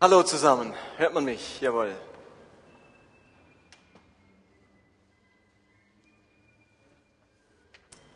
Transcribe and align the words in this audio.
Hallo 0.00 0.22
zusammen, 0.22 0.72
hört 0.96 1.12
man 1.12 1.24
mich? 1.24 1.60
Jawohl. 1.60 1.92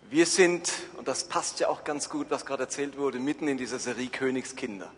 Wir 0.08 0.26
sind, 0.26 0.72
und 0.96 1.08
das 1.08 1.24
passt 1.24 1.58
ja 1.58 1.66
auch 1.66 1.82
ganz 1.82 2.08
gut, 2.08 2.28
was 2.30 2.46
gerade 2.46 2.62
erzählt 2.62 2.96
wurde, 2.96 3.18
mitten 3.18 3.48
in 3.48 3.58
dieser 3.58 3.80
Serie 3.80 4.06
Königskinder. 4.10 4.92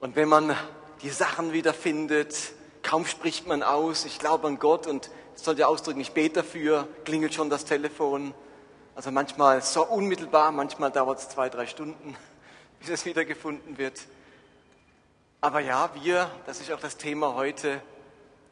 Und 0.00 0.16
wenn 0.16 0.28
man 0.28 0.56
die 1.02 1.10
Sachen 1.10 1.52
wiederfindet, 1.52 2.34
kaum 2.82 3.06
spricht 3.06 3.46
man 3.46 3.62
aus, 3.62 4.06
ich 4.06 4.18
glaube 4.18 4.48
an 4.48 4.58
Gott 4.58 4.88
und 4.88 5.08
soll 5.36 5.56
ja 5.56 5.68
ausdrücken, 5.68 6.00
ich 6.00 6.10
bete 6.10 6.42
dafür, 6.42 6.88
klingelt 7.04 7.32
schon 7.32 7.48
das 7.48 7.64
Telefon. 7.64 8.34
Also 8.96 9.12
manchmal 9.12 9.62
so 9.62 9.86
unmittelbar, 9.86 10.50
manchmal 10.50 10.90
dauert 10.90 11.20
es 11.20 11.28
zwei, 11.28 11.48
drei 11.48 11.68
Stunden, 11.68 12.16
bis 12.80 12.88
es 12.88 13.04
wiedergefunden 13.04 13.78
wird. 13.78 14.00
Aber 15.44 15.60
ja, 15.60 15.90
wir, 15.92 16.30
das 16.46 16.62
ist 16.62 16.72
auch 16.72 16.80
das 16.80 16.96
Thema 16.96 17.34
heute, 17.34 17.82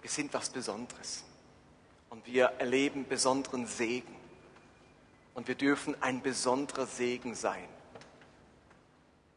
wir 0.02 0.10
sind 0.10 0.34
was 0.34 0.50
Besonderes. 0.50 1.24
Und 2.10 2.27
wir 2.27 2.52
erleben 2.59 3.09
besonderen 3.09 3.66
Segen. 3.66 4.14
Und 5.33 5.48
wir 5.48 5.55
dürfen 5.55 5.97
ein 6.02 6.20
besonderer 6.20 6.84
Segen 6.84 7.34
sein. 7.34 7.66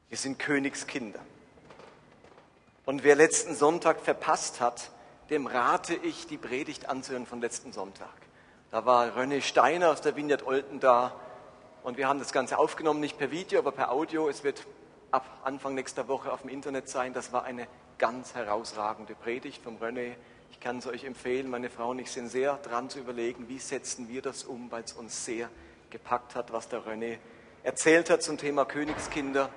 Wir 0.09 0.17
sind 0.17 0.37
Königskinder. 0.37 1.21
Und 2.83 3.05
wer 3.05 3.15
letzten 3.15 3.55
Sonntag 3.55 4.01
verpasst 4.01 4.59
hat, 4.59 4.91
dem 5.29 5.47
rate 5.47 5.95
ich, 5.95 6.27
die 6.27 6.37
Predigt 6.37 6.89
anzuhören 6.89 7.25
von 7.25 7.39
letzten 7.39 7.71
Sonntag. 7.71 8.11
Da 8.69 8.85
war 8.85 9.15
René 9.15 9.39
Steiner 9.39 9.91
aus 9.91 10.01
der 10.01 10.17
Vineyard 10.17 10.45
Olten 10.45 10.81
da 10.81 11.15
und 11.83 11.95
wir 11.95 12.09
haben 12.09 12.19
das 12.19 12.33
Ganze 12.33 12.57
aufgenommen, 12.57 12.99
nicht 12.99 13.17
per 13.17 13.31
Video, 13.31 13.59
aber 13.59 13.71
per 13.71 13.93
Audio. 13.93 14.27
Es 14.27 14.43
wird 14.43 14.67
ab 15.15 15.25
Anfang 15.45 15.75
nächster 15.75 16.09
Woche 16.09 16.29
auf 16.33 16.41
dem 16.41 16.49
Internet 16.49 16.89
sein. 16.89 17.13
Das 17.13 17.31
war 17.31 17.45
eine 17.45 17.69
ganz 17.97 18.35
herausragende 18.35 19.15
Predigt 19.15 19.63
vom 19.63 19.77
René. 19.77 20.15
Ich 20.51 20.59
kann 20.59 20.79
es 20.79 20.87
euch 20.87 21.05
empfehlen, 21.05 21.49
meine 21.49 21.69
Frau 21.69 21.91
und 21.91 21.99
ich 21.99 22.11
sind 22.11 22.27
sehr 22.27 22.57
dran 22.57 22.89
zu 22.89 22.99
überlegen, 22.99 23.47
wie 23.47 23.59
setzen 23.59 24.09
wir 24.09 24.21
das 24.21 24.43
um, 24.43 24.69
weil 24.71 24.83
es 24.83 24.91
uns 24.91 25.23
sehr 25.23 25.49
gepackt 25.89 26.35
hat, 26.35 26.51
was 26.51 26.67
der 26.67 26.81
René 26.81 27.17
erzählt 27.63 28.09
hat 28.09 28.23
zum 28.23 28.37
Thema 28.37 28.65
Königskinder 28.65 29.49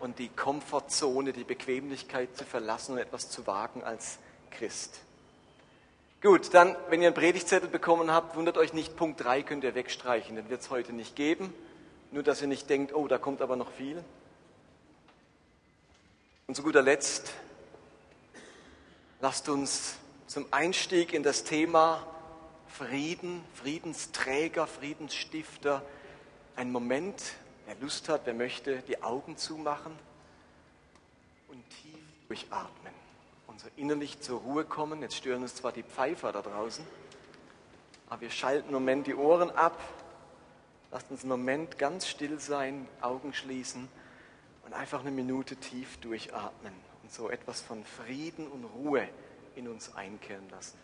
und 0.00 0.18
die 0.18 0.28
Komfortzone, 0.28 1.32
die 1.32 1.44
Bequemlichkeit 1.44 2.36
zu 2.36 2.44
verlassen 2.44 2.94
und 2.94 2.98
etwas 2.98 3.30
zu 3.30 3.46
wagen 3.46 3.84
als 3.84 4.18
Christ. 4.50 5.02
Gut, 6.20 6.52
dann, 6.52 6.74
wenn 6.88 7.00
ihr 7.00 7.08
einen 7.08 7.14
Predigtzettel 7.14 7.68
bekommen 7.68 8.10
habt, 8.10 8.34
wundert 8.34 8.58
euch 8.58 8.72
nicht, 8.72 8.96
Punkt 8.96 9.22
3 9.22 9.44
könnt 9.44 9.62
ihr 9.62 9.76
wegstreichen, 9.76 10.34
den 10.34 10.50
wird 10.50 10.62
es 10.62 10.70
heute 10.70 10.92
nicht 10.92 11.14
geben. 11.14 11.54
Nur, 12.10 12.24
dass 12.24 12.42
ihr 12.42 12.48
nicht 12.48 12.68
denkt, 12.68 12.92
oh, 12.92 13.06
da 13.06 13.18
kommt 13.18 13.40
aber 13.40 13.54
noch 13.54 13.70
viel. 13.70 14.02
Und 16.48 16.54
zu 16.54 16.62
guter 16.62 16.80
Letzt, 16.82 17.32
lasst 19.20 19.48
uns 19.48 19.96
zum 20.28 20.46
Einstieg 20.52 21.12
in 21.12 21.24
das 21.24 21.42
Thema 21.42 22.06
Frieden, 22.68 23.42
Friedensträger, 23.54 24.68
Friedensstifter, 24.68 25.82
einen 26.54 26.70
Moment, 26.70 27.20
wer 27.66 27.74
Lust 27.80 28.08
hat, 28.08 28.26
wer 28.26 28.34
möchte, 28.34 28.76
die 28.82 29.02
Augen 29.02 29.36
zumachen 29.36 29.98
und 31.48 31.68
tief 31.82 31.98
durchatmen. 32.28 32.94
So 33.56 33.66
innerlich 33.76 34.20
zur 34.20 34.38
Ruhe 34.40 34.64
kommen. 34.64 35.02
Jetzt 35.02 35.16
stören 35.16 35.42
uns 35.42 35.56
zwar 35.56 35.72
die 35.72 35.82
Pfeifer 35.82 36.30
da 36.30 36.42
draußen, 36.42 36.86
aber 38.08 38.20
wir 38.20 38.30
schalten 38.30 38.68
im 38.68 38.74
Moment 38.74 39.08
die 39.08 39.16
Ohren 39.16 39.50
ab. 39.50 39.80
Lasst 40.92 41.10
uns 41.10 41.22
einen 41.22 41.30
Moment 41.30 41.76
ganz 41.76 42.06
still 42.06 42.38
sein, 42.38 42.86
Augen 43.00 43.34
schließen 43.34 43.88
und 44.66 44.74
einfach 44.74 45.00
eine 45.00 45.12
Minute 45.12 45.56
tief 45.56 45.96
durchatmen 45.98 46.74
und 47.02 47.12
so 47.12 47.30
etwas 47.30 47.60
von 47.62 47.84
Frieden 47.84 48.48
und 48.48 48.64
Ruhe 48.64 49.08
in 49.54 49.68
uns 49.68 49.94
einkehren 49.94 50.48
lassen. 50.50 50.76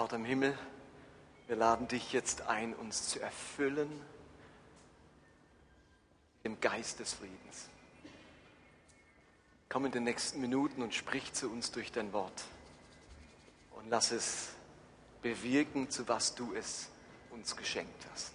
Vater 0.00 0.16
im 0.16 0.24
Himmel, 0.24 0.58
wir 1.46 1.56
laden 1.56 1.86
dich 1.86 2.14
jetzt 2.14 2.48
ein, 2.48 2.72
uns 2.72 3.10
zu 3.10 3.20
erfüllen 3.20 3.90
im 6.42 6.58
Geist 6.58 7.00
des 7.00 7.12
Friedens. 7.12 7.68
Komm 9.68 9.84
in 9.84 9.92
den 9.92 10.04
nächsten 10.04 10.40
Minuten 10.40 10.80
und 10.80 10.94
sprich 10.94 11.34
zu 11.34 11.50
uns 11.50 11.70
durch 11.70 11.92
dein 11.92 12.14
Wort 12.14 12.44
und 13.72 13.90
lass 13.90 14.10
es 14.10 14.54
bewirken, 15.20 15.90
zu 15.90 16.08
was 16.08 16.34
du 16.34 16.54
es 16.54 16.88
uns 17.28 17.54
geschenkt 17.54 18.06
hast. 18.10 18.32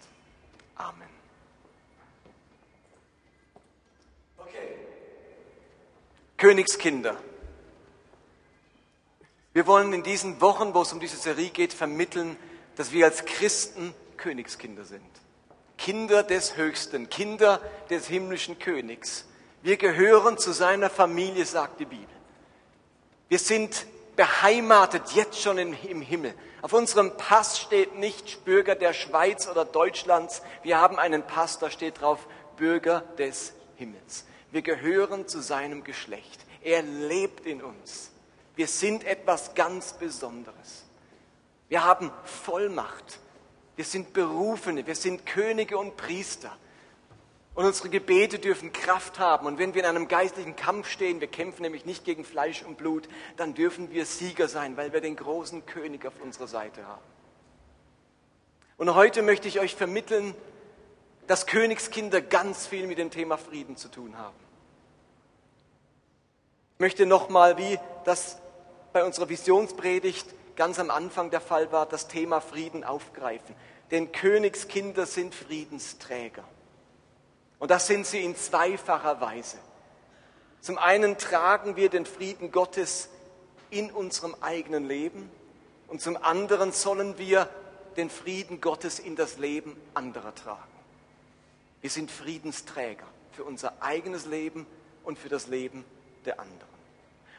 Amen. 0.76 1.10
Okay. 4.38 4.78
Königskinder. 6.38 7.20
Wir 9.56 9.68
wollen 9.68 9.94
in 9.94 10.04
diesen 10.04 10.42
Wochen, 10.42 10.74
wo 10.74 10.82
es 10.82 10.92
um 10.92 11.00
diese 11.00 11.16
Serie 11.16 11.50
geht, 11.50 11.72
vermitteln, 11.72 12.36
dass 12.76 12.92
wir 12.92 13.06
als 13.06 13.24
Christen 13.24 13.94
Königskinder 14.18 14.84
sind. 14.84 15.02
Kinder 15.78 16.24
des 16.24 16.58
Höchsten, 16.58 17.10
Kinder 17.10 17.62
des 17.90 18.06
himmlischen 18.08 18.60
Königs. 18.60 19.24
Wir 19.62 19.78
gehören 19.78 20.38
zu 20.38 20.52
seiner 20.52 20.90
Familie, 20.90 21.46
sagt 21.46 21.80
die 21.80 21.86
Bibel. 21.86 22.06
Wir 23.30 23.40
sind 23.40 23.88
beheimatet 24.18 25.12
jetzt 25.14 25.42
schon 25.42 25.58
im 25.58 26.02
Himmel. 26.02 26.34
Auf 26.62 26.74
unserem 26.74 27.16
Pass 27.16 27.58
steht 27.58 27.98
nicht 27.98 28.44
Bürger 28.44 28.76
der 28.76 28.92
Schweiz 28.92 29.48
oder 29.48 29.64
Deutschlands. 29.64 30.42
Wir 30.64 30.82
haben 30.82 31.00
einen 31.00 31.24
Pass, 31.24 31.60
da 31.60 31.72
steht 31.72 32.02
drauf 32.02 32.28
Bürger 32.58 33.06
des 33.18 33.54
Himmels. 33.78 34.26
Wir 34.52 34.64
gehören 34.64 35.30
zu 35.30 35.40
seinem 35.40 35.86
Geschlecht. 35.86 36.46
Er 36.62 36.82
lebt 36.82 37.46
in 37.46 37.64
uns. 37.64 38.12
Wir 38.56 38.68
sind 38.68 39.04
etwas 39.04 39.54
ganz 39.54 39.94
Besonderes. 39.94 40.86
Wir 41.68 41.84
haben 41.84 42.12
Vollmacht. 42.24 43.20
Wir 43.76 43.86
sind 43.86 44.14
Berufene. 44.14 44.88
Wir 44.88 44.96
sind 44.96 45.26
Könige 45.26 45.78
und 45.78 45.98
Priester. 45.98 46.56
Und 47.56 47.66
unsere 47.66 47.90
Gebete 47.90 48.38
dürfen 48.38 48.74
Kraft 48.74 49.18
haben. 49.18 49.48
Und 49.48 49.58
wenn 49.58 49.74
wir 49.74 49.84
in 49.84 49.90
einem 49.90 50.08
geistlichen 50.08 50.56
Kampf 50.56 50.90
stehen, 50.90 51.22
wir 51.22 51.28
kämpfen 51.28 51.62
nämlich 51.62 51.86
nicht 51.86 52.04
gegen 52.04 52.26
Fleisch 52.26 52.64
und 52.64 52.78
Blut, 52.78 53.08
dann 53.38 53.54
dürfen 53.54 53.92
wir 53.92 54.06
Sieger 54.06 54.50
sein, 54.50 54.76
weil 54.76 54.92
wir 54.92 55.02
den 55.02 55.16
großen 55.16 55.66
König 55.66 56.06
auf 56.06 56.14
unserer 56.22 56.48
Seite 56.48 56.86
haben. 56.86 57.02
Und 58.78 58.94
heute 58.94 59.22
möchte 59.22 59.48
ich 59.48 59.62
euch 59.62 59.74
vermitteln, 59.74 60.36
dass 61.28 61.48
Königskinder 61.48 62.22
ganz 62.22 62.68
viel 62.68 62.88
mit 62.88 62.98
dem 62.98 63.10
Thema 63.10 63.38
Frieden 63.38 63.78
zu 63.78 63.88
tun 63.88 64.18
haben. 64.18 64.36
Ich 66.74 66.80
möchte 66.82 67.06
nochmal, 67.06 67.58
wie 67.58 67.80
das 68.04 68.38
bei 68.96 69.04
unserer 69.04 69.28
Visionspredigt 69.28 70.26
ganz 70.56 70.80
am 70.80 70.90
Anfang 70.90 71.30
der 71.30 71.42
Fall 71.42 71.70
war, 71.74 71.86
das 71.86 72.08
Thema 72.08 72.40
Frieden 72.40 72.86
aufgreifen. 72.86 73.54
Denn 73.92 74.14
Königskinder 74.14 75.06
sind 75.06 75.36
Friedensträger. 75.36 76.46
Und 77.60 77.72
das 77.72 77.88
sind 77.88 78.08
sie 78.08 78.24
in 78.24 78.38
zweifacher 78.38 79.20
Weise. 79.20 79.58
Zum 80.62 80.78
einen 80.78 81.18
tragen 81.18 81.76
wir 81.76 81.90
den 81.90 82.06
Frieden 82.06 82.54
Gottes 82.54 83.10
in 83.70 83.92
unserem 83.92 84.34
eigenen 84.40 84.88
Leben 84.88 85.30
und 85.90 86.00
zum 86.00 86.16
anderen 86.16 86.72
sollen 86.72 87.18
wir 87.18 87.50
den 87.98 88.10
Frieden 88.10 88.62
Gottes 88.62 89.00
in 89.00 89.18
das 89.18 89.38
Leben 89.38 89.76
anderer 89.94 90.34
tragen. 90.34 90.72
Wir 91.82 91.90
sind 91.90 92.10
Friedensträger 92.10 93.08
für 93.34 93.44
unser 93.44 93.74
eigenes 93.82 94.26
Leben 94.26 94.66
und 95.04 95.20
für 95.20 95.28
das 95.28 95.48
Leben 95.48 95.84
der 96.24 96.40
anderen. 96.40 96.75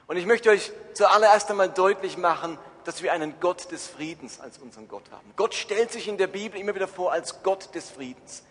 Und 0.06 0.16
ich 0.16 0.26
möchte 0.26 0.50
euch 0.50 0.72
zuallererst 0.94 1.50
einmal 1.50 1.70
deutlich 1.70 2.16
machen, 2.16 2.58
dass 2.84 3.02
wir 3.02 3.12
einen 3.12 3.40
Gott 3.40 3.72
des 3.72 3.88
Friedens 3.88 4.38
als 4.40 4.58
unseren 4.58 4.86
Gott 4.86 5.10
haben. 5.10 5.32
Gott 5.36 5.54
stellt 5.54 5.90
sich 5.90 6.06
in 6.06 6.18
der 6.18 6.28
Bibel 6.28 6.60
immer 6.60 6.74
wieder 6.74 6.86
vor 6.86 7.12
als 7.12 7.42
Gott 7.42 7.74
des 7.74 7.90
Friedens. 7.90 8.44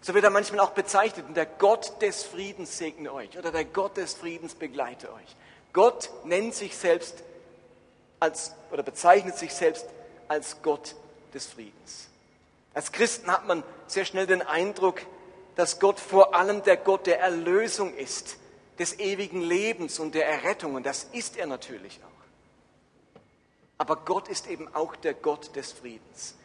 So 0.00 0.14
wird 0.14 0.24
er 0.24 0.30
manchmal 0.30 0.60
auch 0.60 0.70
bezeichnet. 0.70 1.26
Und 1.26 1.36
der 1.36 1.46
Gott 1.46 2.00
des 2.00 2.22
Friedens 2.22 2.78
segne 2.78 3.12
euch 3.12 3.36
oder 3.36 3.50
der 3.50 3.64
Gott 3.64 3.96
des 3.96 4.14
Friedens 4.14 4.54
begleite 4.54 5.12
euch. 5.12 5.36
Gott 5.72 6.10
nennt 6.24 6.54
sich 6.54 6.76
selbst 6.76 7.22
als 8.20 8.52
oder 8.70 8.82
bezeichnet 8.82 9.36
sich 9.36 9.52
selbst 9.52 9.86
als 10.28 10.62
Gott 10.62 10.94
des 11.34 11.46
Friedens. 11.46 12.08
Als 12.74 12.92
Christen 12.92 13.30
hat 13.30 13.46
man 13.46 13.64
sehr 13.86 14.04
schnell 14.04 14.26
den 14.26 14.42
Eindruck, 14.42 15.00
dass 15.56 15.80
Gott 15.80 15.98
vor 15.98 16.34
allem 16.34 16.62
der 16.62 16.76
Gott 16.76 17.06
der 17.06 17.20
Erlösung 17.20 17.94
ist, 17.94 18.36
des 18.78 18.98
ewigen 18.98 19.40
Lebens 19.40 19.98
und 19.98 20.14
der 20.14 20.26
Errettung. 20.26 20.74
Und 20.74 20.86
das 20.86 21.04
ist 21.12 21.36
er 21.36 21.46
natürlich 21.46 22.00
auch. 22.02 22.12
Aber 23.78 23.96
Gott 23.96 24.28
ist 24.28 24.46
eben 24.48 24.72
auch 24.74 24.94
der 24.96 25.14
Gott 25.14 25.54
des 25.56 25.72
Friedens. 25.72 26.36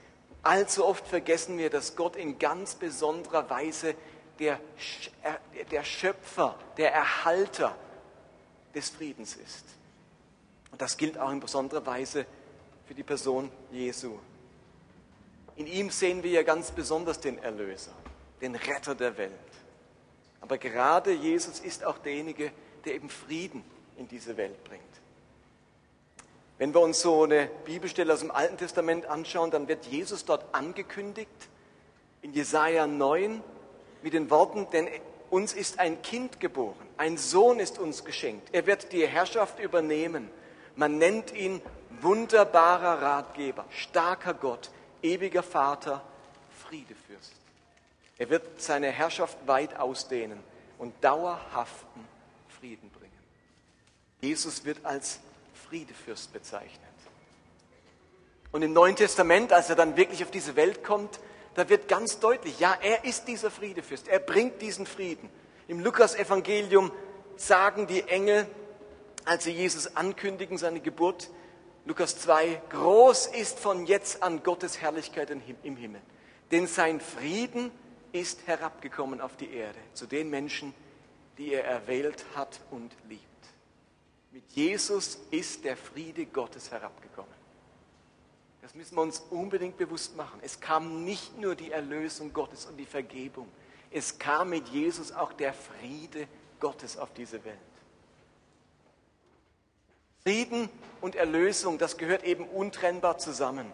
Allzu 0.44 0.86
oft 0.86 1.06
vergessen 1.08 1.58
wir, 1.58 1.70
dass 1.70 1.96
Gott 1.96 2.16
in 2.16 2.40
ganz 2.40 2.76
besonderer 2.76 3.50
Weise 3.50 3.96
der, 4.40 4.60
der 5.72 5.84
Schöpfer, 5.84 6.58
der 6.78 6.94
Erhalter 6.94 7.76
des 8.74 8.90
Friedens 8.90 9.36
ist. 9.36 9.66
Und 10.72 10.82
das 10.82 10.98
gilt 10.98 11.18
auch 11.18 11.32
in 11.32 11.40
besonderer 11.40 11.86
Weise 11.86 12.26
für 12.88 12.94
die 12.94 13.04
Person 13.04 13.52
Jesu. 13.72 14.18
In 15.56 15.68
ihm 15.68 15.90
sehen 15.90 16.24
wir 16.24 16.32
ja 16.32 16.44
ganz 16.44 16.72
besonders 16.72 17.20
den 17.20 17.40
Erlöser, 17.40 17.94
den 18.42 18.56
Retter 18.56 18.96
der 18.96 19.18
Welt. 19.18 19.34
Aber 20.42 20.58
gerade 20.58 21.12
Jesus 21.12 21.60
ist 21.60 21.84
auch 21.84 21.98
derjenige, 21.98 22.52
der 22.86 22.96
eben 22.96 23.10
Frieden 23.10 23.64
in 23.98 24.08
diese 24.08 24.38
Welt 24.38 24.64
bringt. 24.64 24.84
Wenn 26.58 26.74
wir 26.74 26.82
uns 26.82 27.02
so 27.02 27.24
eine 27.24 27.50
Bibelstelle 27.66 28.14
aus 28.14 28.22
dem 28.22 28.32
Alten 28.32 28.58
Testament 28.58 29.06
anschauen, 29.06 29.52
dann 29.52 29.68
wird 29.68 29.86
Jesus 29.86 30.26
dort 30.26 30.56
angekündigt 30.56 31.30
in 32.22 32.34
Jesaja 32.34 32.88
9 32.88 33.44
mit 34.02 34.14
den 34.14 34.30
Worten, 34.30 34.68
denn 34.72 34.88
uns 35.30 35.54
ist 35.54 35.80
ein 35.80 36.02
Kind 36.02 36.40
geboren, 36.40 36.88
ein 36.98 37.18
Sohn 37.18 37.60
ist 37.60 37.78
uns 37.78 38.06
geschenkt. 38.06 38.50
Er 38.54 38.66
wird 38.66 38.92
die 38.92 39.06
Herrschaft 39.06 39.60
übernehmen. 39.60 40.30
Man 40.76 40.98
nennt 40.98 41.34
ihn 41.34 41.62
wunderbarer 42.02 43.02
Ratgeber, 43.02 43.66
starker 43.70 44.34
Gott, 44.34 44.72
ewiger 45.02 45.44
Vater, 45.44 46.04
Friedefürst. 46.68 47.37
Er 48.18 48.30
wird 48.30 48.62
seine 48.62 48.92
Herrschaft 48.92 49.38
weit 49.46 49.78
ausdehnen 49.78 50.40
und 50.80 50.94
dauerhaften 51.04 52.08
Frieden 52.60 52.90
bringen. 52.90 53.12
Jesus 54.22 54.66
wird 54.66 54.84
als 54.84 55.20
Friedefürst 55.70 56.34
bezeichnet. 56.34 56.82
Und 58.52 58.64
im 58.64 58.74
Neuen 58.74 58.96
Testament, 58.96 59.54
als 59.54 59.70
er 59.70 59.76
dann 59.76 59.98
wirklich 59.98 60.24
auf 60.24 60.32
diese 60.32 60.56
Welt 60.56 60.84
kommt, 60.84 61.20
da 61.54 61.70
wird 61.70 61.88
ganz 61.88 62.20
deutlich, 62.20 62.60
ja, 62.60 62.78
er 62.82 63.04
ist 63.04 63.28
dieser 63.28 63.52
Friedefürst, 63.52 64.08
er 64.08 64.20
bringt 64.20 64.62
diesen 64.62 64.86
Frieden. 64.86 65.30
Im 65.68 65.80
Lukas-Evangelium 65.80 66.92
sagen 67.36 67.88
die 67.88 68.04
Engel, 68.04 68.48
als 69.26 69.44
sie 69.44 69.52
Jesus 69.52 69.96
ankündigen, 69.96 70.58
seine 70.58 70.80
Geburt, 70.80 71.30
Lukas 71.86 72.20
2, 72.20 72.62
groß 72.70 73.28
ist 73.28 73.60
von 73.60 73.86
jetzt 73.86 74.24
an 74.24 74.44
Gottes 74.44 74.82
Herrlichkeit 74.82 75.30
im 75.30 75.76
Himmel, 75.76 76.02
denn 76.52 76.68
sein 76.68 77.00
Frieden 77.00 77.72
ist 78.20 78.48
herabgekommen 78.48 79.22
auf 79.22 79.38
die 79.38 79.52
Erde, 79.52 79.80
zu 79.94 80.06
den 80.06 80.30
Menschen, 80.30 80.74
die 81.38 81.54
er 81.54 81.66
erwählt 81.66 82.26
hat 82.36 82.62
und 82.72 82.92
liebt. 83.08 83.24
Mit 84.32 84.44
Jesus 84.52 85.20
ist 85.32 85.64
der 85.64 85.78
Friede 85.78 86.26
Gottes 86.26 86.72
herabgekommen. 86.72 87.32
Das 88.62 88.76
müssen 88.76 88.96
wir 88.96 89.02
uns 89.02 89.20
unbedingt 89.30 89.78
bewusst 89.78 90.18
machen. 90.18 90.40
Es 90.42 90.60
kam 90.60 91.06
nicht 91.06 91.38
nur 91.38 91.56
die 91.56 91.72
Erlösung 91.72 92.34
Gottes 92.34 92.66
und 92.66 92.78
die 92.78 92.86
Vergebung, 92.86 93.48
es 93.92 94.20
kam 94.20 94.50
mit 94.50 94.68
Jesus 94.68 95.12
auch 95.12 95.32
der 95.32 95.54
Friede 95.54 96.28
Gottes 96.60 96.98
auf 96.98 97.14
diese 97.14 97.44
Welt. 97.46 97.58
Frieden 100.24 100.70
und 101.00 101.16
Erlösung, 101.16 101.78
das 101.78 101.98
gehört 101.98 102.24
eben 102.24 102.46
untrennbar 102.50 103.18
zusammen. 103.18 103.72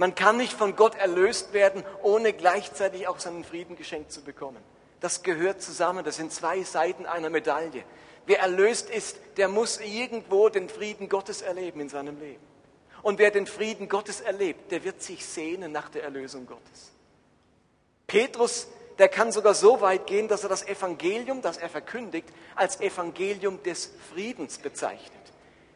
Man 0.00 0.14
kann 0.14 0.38
nicht 0.38 0.54
von 0.54 0.76
Gott 0.76 0.94
erlöst 0.94 1.52
werden, 1.52 1.84
ohne 2.02 2.32
gleichzeitig 2.32 3.06
auch 3.06 3.18
seinen 3.18 3.44
Frieden 3.44 3.76
geschenkt 3.76 4.10
zu 4.10 4.22
bekommen. 4.22 4.56
Das 5.00 5.22
gehört 5.22 5.60
zusammen, 5.60 6.06
das 6.06 6.16
sind 6.16 6.32
zwei 6.32 6.62
Seiten 6.62 7.04
einer 7.04 7.28
Medaille. 7.28 7.84
Wer 8.24 8.40
erlöst 8.40 8.88
ist, 8.88 9.18
der 9.36 9.48
muss 9.48 9.78
irgendwo 9.78 10.48
den 10.48 10.70
Frieden 10.70 11.10
Gottes 11.10 11.42
erleben 11.42 11.80
in 11.80 11.90
seinem 11.90 12.18
Leben. 12.18 12.42
Und 13.02 13.18
wer 13.18 13.30
den 13.30 13.46
Frieden 13.46 13.90
Gottes 13.90 14.22
erlebt, 14.22 14.72
der 14.72 14.84
wird 14.84 15.02
sich 15.02 15.26
sehnen 15.26 15.70
nach 15.70 15.90
der 15.90 16.02
Erlösung 16.02 16.46
Gottes. 16.46 16.92
Petrus, 18.06 18.68
der 18.98 19.10
kann 19.10 19.32
sogar 19.32 19.52
so 19.52 19.82
weit 19.82 20.06
gehen, 20.06 20.28
dass 20.28 20.44
er 20.44 20.48
das 20.48 20.66
Evangelium, 20.66 21.42
das 21.42 21.58
er 21.58 21.68
verkündigt, 21.68 22.30
als 22.54 22.80
Evangelium 22.80 23.62
des 23.64 23.90
Friedens 24.14 24.56
bezeichnet. 24.56 25.12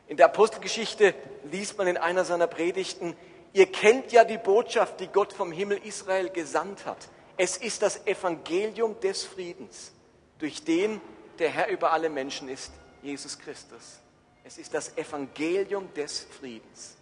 In 0.09 0.17
der 0.17 0.27
Apostelgeschichte 0.27 1.15
liest 1.51 1.77
man 1.77 1.89
in 1.89 1.99
einer 1.99 2.25
seiner 2.25 2.47
Predigten, 2.47 3.15
ihr 3.55 3.73
kennt 3.73 4.13
ja 4.13 4.25
die 4.25 4.37
Botschaft, 4.37 5.01
die 5.01 5.07
Gott 5.07 5.33
vom 5.33 5.51
Himmel 5.51 5.79
Israel 5.79 6.29
gesandt 6.29 6.85
hat. 6.85 7.09
Es 7.39 7.57
ist 7.57 7.81
das 7.81 8.07
Evangelium 8.07 9.01
des 9.01 9.25
Friedens, 9.25 9.93
durch 10.39 10.63
den 10.63 11.01
der 11.39 11.49
Herr 11.49 11.69
über 11.69 11.93
alle 11.93 12.11
Menschen 12.11 12.49
ist, 12.49 12.73
Jesus 13.03 13.39
Christus. 13.39 14.01
Es 14.45 14.59
ist 14.59 14.75
das 14.75 14.97
Evangelium 14.99 15.93
des 15.95 16.27
Friedens. 16.39 16.97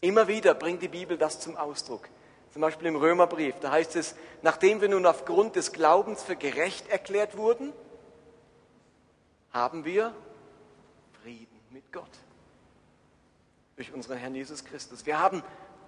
Immer 0.00 0.28
wieder 0.28 0.54
bringt 0.54 0.82
die 0.82 0.88
Bibel 0.88 1.16
das 1.16 1.40
zum 1.40 1.56
Ausdruck. 1.56 2.08
Zum 2.52 2.62
Beispiel 2.62 2.88
im 2.88 2.96
Römerbrief, 2.96 3.56
da 3.60 3.72
heißt 3.72 3.96
es, 3.96 4.14
nachdem 4.42 4.80
wir 4.80 4.88
nun 4.88 5.06
aufgrund 5.06 5.56
des 5.56 5.72
Glaubens 5.72 6.22
für 6.22 6.36
gerecht 6.36 6.88
erklärt 6.88 7.36
wurden, 7.36 7.72
haben 9.52 9.84
wir 9.84 10.14
Frieden 11.22 11.60
mit 11.70 11.92
Gott. 11.92 12.10
Durch 13.78 13.94
unseren 13.94 14.18
Herrn 14.18 14.34
Jesus 14.34 14.64
Christus. 14.64 15.06
Wir 15.06 15.18
haben 15.18 15.42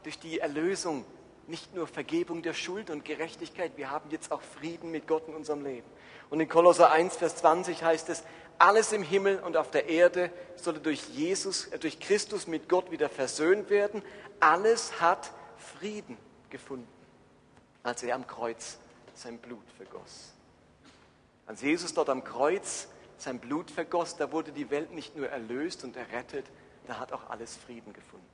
durch 0.04 0.18
die 0.18 0.38
Erlösung 0.38 1.04
nicht 1.48 1.74
nur 1.74 1.86
Vergebung 1.86 2.40
der 2.40 2.54
Schuld 2.54 2.88
und 2.88 3.04
Gerechtigkeit, 3.04 3.72
wir 3.76 3.90
haben 3.90 4.08
jetzt 4.10 4.30
auch 4.30 4.40
Frieden 4.40 4.92
mit 4.92 5.08
Gott 5.08 5.26
in 5.26 5.34
unserem 5.34 5.64
Leben. 5.64 5.86
Und 6.30 6.38
in 6.38 6.48
Kolosser 6.48 6.92
1, 6.92 7.16
Vers 7.16 7.36
20 7.36 7.82
heißt 7.82 8.08
es, 8.08 8.22
alles 8.58 8.92
im 8.92 9.02
Himmel 9.02 9.40
und 9.40 9.56
auf 9.56 9.72
der 9.72 9.88
Erde 9.88 10.30
solle 10.54 10.78
durch 10.78 11.08
Jesus, 11.08 11.66
äh, 11.66 11.80
durch 11.80 11.98
Christus 11.98 12.46
mit 12.46 12.68
Gott 12.68 12.92
wieder 12.92 13.08
versöhnt 13.08 13.70
werden. 13.70 14.02
Alles 14.38 15.00
hat 15.00 15.32
Frieden 15.56 16.16
gefunden, 16.48 16.86
als 17.82 18.04
er 18.04 18.14
am 18.14 18.26
Kreuz 18.26 18.78
sein 19.14 19.38
Blut 19.38 19.64
vergoss. 19.76 20.32
Als 21.46 21.62
Jesus 21.62 21.92
dort 21.92 22.08
am 22.08 22.22
Kreuz 22.22 22.86
sein 23.18 23.40
Blut 23.40 23.70
vergoss, 23.70 24.16
da 24.16 24.30
wurde 24.30 24.52
die 24.52 24.70
Welt 24.70 24.92
nicht 24.92 25.16
nur 25.16 25.28
erlöst 25.28 25.82
und 25.82 25.96
errettet, 25.96 26.46
da 26.90 26.98
hat 26.98 27.12
auch 27.12 27.30
alles 27.30 27.56
Frieden 27.56 27.92
gefunden. 27.92 28.26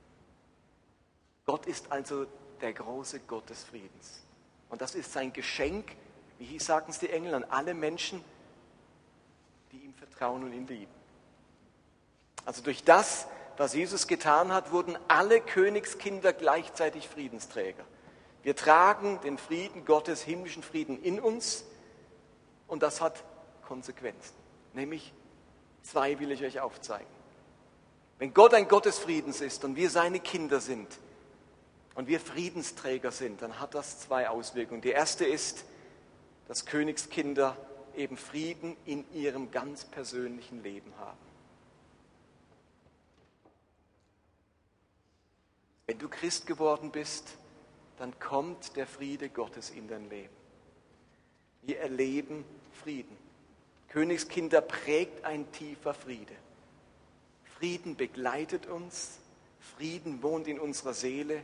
Gott 1.45 1.67
ist 1.67 1.91
also 1.91 2.25
der 2.59 2.73
große 2.73 3.19
Gott 3.19 3.47
des 3.51 3.63
Friedens. 3.63 4.23
Und 4.69 4.81
das 4.81 4.95
ist 4.95 5.13
sein 5.13 5.31
Geschenk, 5.31 5.95
wie 6.39 6.57
sagten 6.57 6.89
es 6.89 6.97
die 6.97 7.11
Engel, 7.11 7.35
an 7.35 7.43
alle 7.43 7.75
Menschen, 7.75 8.23
die 9.71 9.77
ihm 9.77 9.93
vertrauen 9.93 10.43
und 10.43 10.53
ihn 10.53 10.65
lieben. 10.65 10.91
Also 12.45 12.63
durch 12.63 12.83
das, 12.83 13.27
was 13.57 13.75
Jesus 13.75 14.07
getan 14.07 14.51
hat, 14.51 14.71
wurden 14.71 14.97
alle 15.07 15.39
Königskinder 15.39 16.33
gleichzeitig 16.33 17.07
Friedensträger. 17.07 17.85
Wir 18.41 18.55
tragen 18.55 19.21
den 19.21 19.37
Frieden 19.37 19.85
Gottes, 19.85 20.23
himmlischen 20.23 20.63
Frieden 20.63 20.99
in 21.03 21.19
uns 21.19 21.63
und 22.65 22.81
das 22.81 23.01
hat 23.01 23.23
Konsequenzen. 23.67 24.35
Nämlich 24.73 25.13
zwei 25.83 26.17
will 26.17 26.31
ich 26.31 26.43
euch 26.43 26.59
aufzeigen. 26.59 27.16
Wenn 28.19 28.33
Gott 28.33 28.53
ein 28.53 28.67
Gott 28.67 28.85
des 28.85 28.97
Friedens 28.97 29.41
ist 29.41 29.63
und 29.63 29.75
wir 29.75 29.89
seine 29.89 30.19
Kinder 30.19 30.59
sind, 30.59 30.87
und 31.97 32.07
wir 32.07 32.19
Friedensträger 32.19 33.11
sind, 33.11 33.41
dann 33.41 33.59
hat 33.59 33.73
das 33.73 33.99
zwei 34.01 34.29
Auswirkungen. 34.29 34.81
Die 34.81 34.91
erste 34.91 35.25
ist, 35.25 35.65
dass 36.47 36.67
Königskinder 36.67 37.57
eben 37.95 38.17
Frieden 38.17 38.77
in 38.85 39.03
ihrem 39.15 39.49
ganz 39.49 39.83
persönlichen 39.83 40.61
Leben 40.61 40.93
haben. 40.99 41.17
Wenn 45.87 45.97
du 45.97 46.07
Christ 46.07 46.45
geworden 46.45 46.91
bist, 46.91 47.35
dann 47.97 48.19
kommt 48.19 48.75
der 48.75 48.85
Friede 48.85 49.29
Gottes 49.29 49.71
in 49.71 49.87
dein 49.87 50.07
Leben. 50.07 50.35
Wir 51.63 51.79
erleben 51.79 52.45
Frieden. 52.73 53.17
Königskinder 53.87 54.61
prägt 54.61 55.25
ein 55.25 55.51
tiefer 55.51 55.95
Friede. 55.95 56.35
Frieden 57.57 57.95
begleitet 57.95 58.67
uns, 58.67 59.17
Frieden 59.59 60.21
wohnt 60.21 60.47
in 60.47 60.59
unserer 60.59 60.93
Seele, 60.93 61.41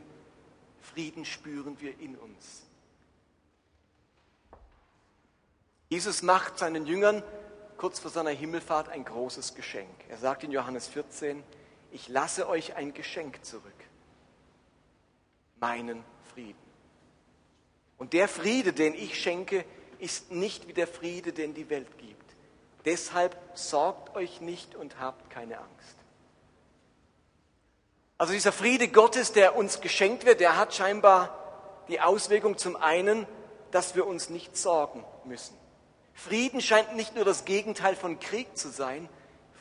Frieden 0.80 1.24
spüren 1.24 1.80
wir 1.80 1.98
in 1.98 2.14
uns. 2.14 2.62
Jesus 5.88 6.22
macht 6.22 6.58
seinen 6.58 6.86
Jüngern 6.86 7.22
kurz 7.78 7.98
vor 7.98 8.12
seiner 8.12 8.30
Himmelfahrt 8.30 8.90
ein 8.90 9.04
großes 9.04 9.56
Geschenk. 9.56 9.90
Er 10.08 10.16
sagt 10.16 10.44
in 10.44 10.52
Johannes 10.52 10.86
14, 10.86 11.42
ich 11.90 12.08
lasse 12.08 12.48
euch 12.48 12.76
ein 12.76 12.94
Geschenk 12.94 13.44
zurück, 13.44 13.72
meinen 15.58 16.04
Frieden. 16.32 16.58
Und 17.98 18.12
der 18.12 18.28
Friede, 18.28 18.72
den 18.72 18.94
ich 18.94 19.20
schenke, 19.20 19.64
ist 19.98 20.30
nicht 20.30 20.68
wie 20.68 20.74
der 20.74 20.86
Friede, 20.86 21.32
den 21.32 21.54
die 21.54 21.70
Welt 21.70 21.98
gibt. 21.98 22.36
Deshalb 22.84 23.36
sorgt 23.54 24.14
euch 24.14 24.40
nicht 24.40 24.76
und 24.76 25.00
habt 25.00 25.30
keine 25.30 25.58
Angst. 25.58 26.03
Also 28.16 28.32
dieser 28.32 28.52
Friede 28.52 28.88
Gottes, 28.88 29.32
der 29.32 29.56
uns 29.56 29.80
geschenkt 29.80 30.24
wird, 30.24 30.40
der 30.40 30.56
hat 30.56 30.74
scheinbar 30.74 31.38
die 31.88 32.00
Auswirkung 32.00 32.56
zum 32.56 32.76
einen, 32.76 33.26
dass 33.70 33.96
wir 33.96 34.06
uns 34.06 34.30
nicht 34.30 34.56
sorgen 34.56 35.04
müssen. 35.24 35.56
Frieden 36.14 36.60
scheint 36.60 36.94
nicht 36.94 37.16
nur 37.16 37.24
das 37.24 37.44
Gegenteil 37.44 37.96
von 37.96 38.20
Krieg 38.20 38.56
zu 38.56 38.68
sein, 38.70 39.08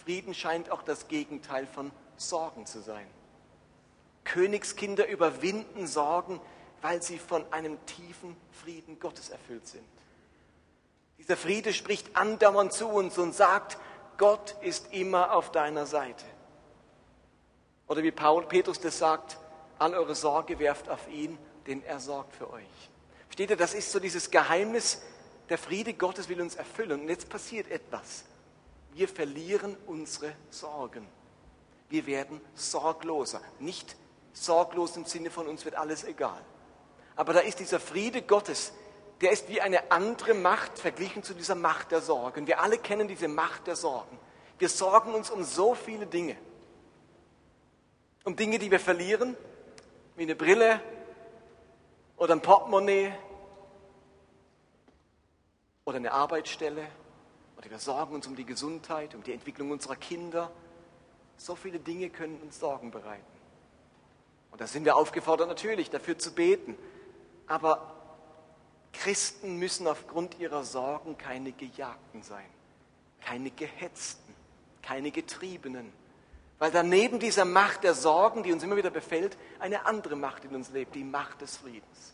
Frieden 0.03 0.33
scheint 0.33 0.69
auch 0.69 0.83
das 0.83 1.07
Gegenteil 1.07 1.65
von 1.65 1.91
Sorgen 2.17 2.65
zu 2.65 2.81
sein. 2.81 3.07
Königskinder 4.24 5.07
überwinden 5.07 5.88
Sorgen, 5.88 6.39
weil 6.81 7.01
sie 7.01 7.17
von 7.17 7.45
einem 7.51 7.83
tiefen 7.86 8.36
Frieden 8.51 9.00
Gottes 9.00 9.29
erfüllt 9.29 9.67
sind. 9.67 9.83
Dieser 11.17 11.38
Friede 11.38 11.74
spricht 11.74 12.15
andauernd 12.15 12.74
zu 12.74 12.88
uns 12.88 13.17
und 13.17 13.33
sagt, 13.33 13.77
Gott 14.17 14.55
ist 14.62 14.93
immer 14.93 15.33
auf 15.33 15.51
deiner 15.51 15.86
Seite. 15.86 16.25
Oder 17.88 18.04
wie 18.04 18.12
Paul 18.12 18.46
Petrus 18.46 18.80
das 18.80 18.98
sagt, 18.98 19.38
all 19.80 19.94
eure 19.94 20.16
Sorge 20.16 20.60
werft 20.60 20.90
auf 20.90 21.08
ihn, 21.10 21.38
denn 21.68 21.84
er 21.84 22.00
sorgt 22.00 22.36
für 22.36 22.50
euch. 22.52 22.90
Steht 23.30 23.50
ihr, 23.50 23.58
das 23.58 23.74
ist 23.74 23.92
so 23.92 24.00
dieses 24.00 24.30
Geheimnis, 24.32 25.02
der 25.50 25.58
Friede 25.58 25.94
Gottes 25.94 26.30
will 26.30 26.42
uns 26.42 26.56
erfüllen. 26.56 27.02
Und 27.02 27.10
jetzt 27.10 27.30
passiert 27.30 27.70
etwas. 27.70 28.25
Wir 28.94 29.08
verlieren 29.08 29.75
unsere 29.88 30.34
Sorgen. 30.50 31.08
Wir 31.90 32.06
werden 32.06 32.40
sorgloser. 32.56 33.42
Nicht 33.60 33.96
sorglos 34.34 34.96
im 34.98 35.06
Sinne 35.06 35.30
von 35.30 35.48
uns 35.48 35.66
wird 35.66 35.75
alles 35.75 36.04
egal. 36.04 36.42
Aber 37.16 37.34
da 37.34 37.40
ist 37.40 37.60
dieser 37.60 37.80
Friede 37.80 38.22
Gottes, 38.22 38.74
der 39.22 39.32
ist 39.32 39.48
wie 39.50 39.62
eine 39.62 39.92
andere 39.92 40.34
Macht 40.34 40.80
verglichen 40.80 41.24
zu 41.24 41.34
dieser 41.34 41.56
Macht 41.56 41.92
der 41.92 42.02
Sorgen. 42.02 42.48
Wir 42.48 42.62
alle 42.62 42.78
kennen 42.78 43.08
diese 43.08 43.28
Macht 43.28 43.68
der 43.68 43.75
Sorgen. 43.75 44.18
Wir 44.58 44.70
sorgen 44.70 45.13
uns 45.13 45.30
um 45.30 45.44
so 45.44 45.75
viele 45.75 46.08
Dinge. 46.08 46.36
Um 48.24 48.36
Dinge, 48.36 48.60
die 48.60 48.72
wir 48.72 48.80
verlieren, 48.80 49.36
wie 50.15 50.24
eine 50.24 50.36
Brille 50.36 50.80
oder 52.18 52.34
ein 52.34 52.42
Portemonnaie 52.42 53.13
oder 55.86 55.98
eine 55.98 56.12
Arbeitsstelle. 56.12 56.88
Oder 57.58 57.70
wir 57.70 57.80
sorgen 57.80 58.15
uns 58.15 58.27
um 58.27 58.36
die 58.36 58.46
Gesundheit, 58.46 59.13
um 59.15 59.24
die 59.24 59.34
Entwicklung 59.34 59.72
unserer 59.72 59.96
Kinder. 59.96 60.51
So 61.38 61.56
viele 61.56 61.80
Dinge 61.80 62.10
können 62.10 62.39
uns 62.42 62.60
Sorgen 62.60 62.92
bereiten. 62.92 63.24
Und 64.51 64.62
da 64.62 64.68
sind 64.68 64.86
wir 64.86 64.96
aufgefordert, 64.96 65.48
natürlich 65.48 65.89
dafür 65.89 66.18
zu 66.18 66.34
beten. 66.34 66.77
Aber 67.48 67.94
Christen 68.94 69.58
müssen 69.58 69.88
aufgrund 69.88 70.39
ihrer 70.39 70.63
Sorgen 70.63 71.18
keine 71.18 71.51
Gejagten 71.51 72.22
sein, 72.22 72.46
keine 73.20 73.50
Gehetzten, 73.51 74.34
keine 74.82 75.12
Getriebenen. 75.12 75.92
Weil 76.63 76.72
daneben 76.72 77.20
dieser 77.20 77.43
Macht 77.43 77.84
der 77.84 77.93
Sorgen, 77.93 78.41
die 78.41 78.53
uns 78.53 78.63
immer 78.63 78.77
wieder 78.77 78.89
befällt, 78.89 79.38
eine 79.60 79.86
andere 79.86 80.15
Macht 80.15 80.46
in 80.46 80.55
uns 80.55 80.70
lebt, 80.70 80.96
die 80.96 81.03
Macht 81.03 81.41
des 81.41 81.58
Friedens. 81.58 82.13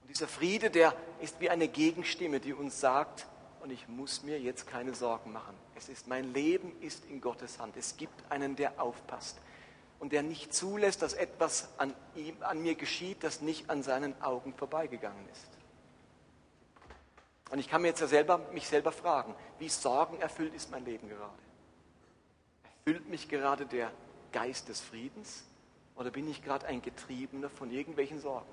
Und 0.00 0.08
dieser 0.08 0.26
Friede, 0.26 0.70
der 0.70 0.94
ist 1.20 1.38
wie 1.38 1.50
eine 1.50 1.68
Gegenstimme, 1.68 2.40
die 2.40 2.54
uns 2.54 2.80
sagt, 2.80 3.26
und 3.60 3.72
ich 3.72 3.86
muss 3.88 4.22
mir 4.22 4.40
jetzt 4.40 4.66
keine 4.66 4.94
Sorgen 4.94 5.32
machen. 5.32 5.54
Es 5.76 5.90
ist, 5.90 6.08
mein 6.08 6.32
Leben 6.32 6.72
ist 6.80 7.04
in 7.10 7.20
Gottes 7.20 7.58
Hand. 7.58 7.76
Es 7.76 7.98
gibt 7.98 8.14
einen, 8.30 8.56
der 8.56 8.80
aufpasst 8.80 9.36
und 9.98 10.12
der 10.12 10.22
nicht 10.22 10.54
zulässt, 10.54 11.02
dass 11.02 11.12
etwas 11.12 11.68
an, 11.76 11.92
ihm, 12.14 12.38
an 12.40 12.62
mir 12.62 12.74
geschieht, 12.74 13.22
das 13.22 13.42
nicht 13.42 13.68
an 13.68 13.82
seinen 13.82 14.18
Augen 14.22 14.54
vorbeigegangen 14.54 15.28
ist. 15.30 15.50
Und 17.50 17.58
ich 17.58 17.68
kann 17.68 17.82
mir 17.82 17.88
jetzt 17.88 18.00
ja 18.00 18.06
selber, 18.06 18.38
mich 18.54 18.66
selber 18.66 18.92
fragen, 18.92 19.34
wie 19.58 19.68
sorgenerfüllt 19.68 20.54
ist 20.54 20.70
mein 20.70 20.86
Leben 20.86 21.10
gerade? 21.10 21.49
Erfüllt 22.90 23.08
mich 23.08 23.28
gerade 23.28 23.66
der 23.66 23.92
Geist 24.32 24.68
des 24.68 24.80
Friedens 24.80 25.44
oder 25.94 26.10
bin 26.10 26.28
ich 26.28 26.42
gerade 26.42 26.66
ein 26.66 26.82
Getriebener 26.82 27.48
von 27.48 27.70
irgendwelchen 27.70 28.18
Sorgen? 28.18 28.50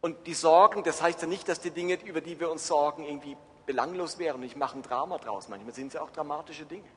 Und 0.00 0.28
die 0.28 0.34
Sorgen, 0.34 0.84
das 0.84 1.02
heißt 1.02 1.20
ja 1.22 1.26
nicht, 1.26 1.48
dass 1.48 1.58
die 1.58 1.72
Dinge, 1.72 1.98
über 2.04 2.20
die 2.20 2.38
wir 2.38 2.48
uns 2.48 2.68
sorgen, 2.68 3.04
irgendwie 3.04 3.36
belanglos 3.66 4.20
wären. 4.20 4.40
Ich 4.44 4.54
mache 4.54 4.78
ein 4.78 4.82
Drama 4.82 5.18
draus. 5.18 5.48
Manchmal 5.48 5.74
sind 5.74 5.88
es 5.88 5.94
ja 5.94 6.02
auch 6.02 6.10
dramatische 6.10 6.64
Dinge 6.64 6.88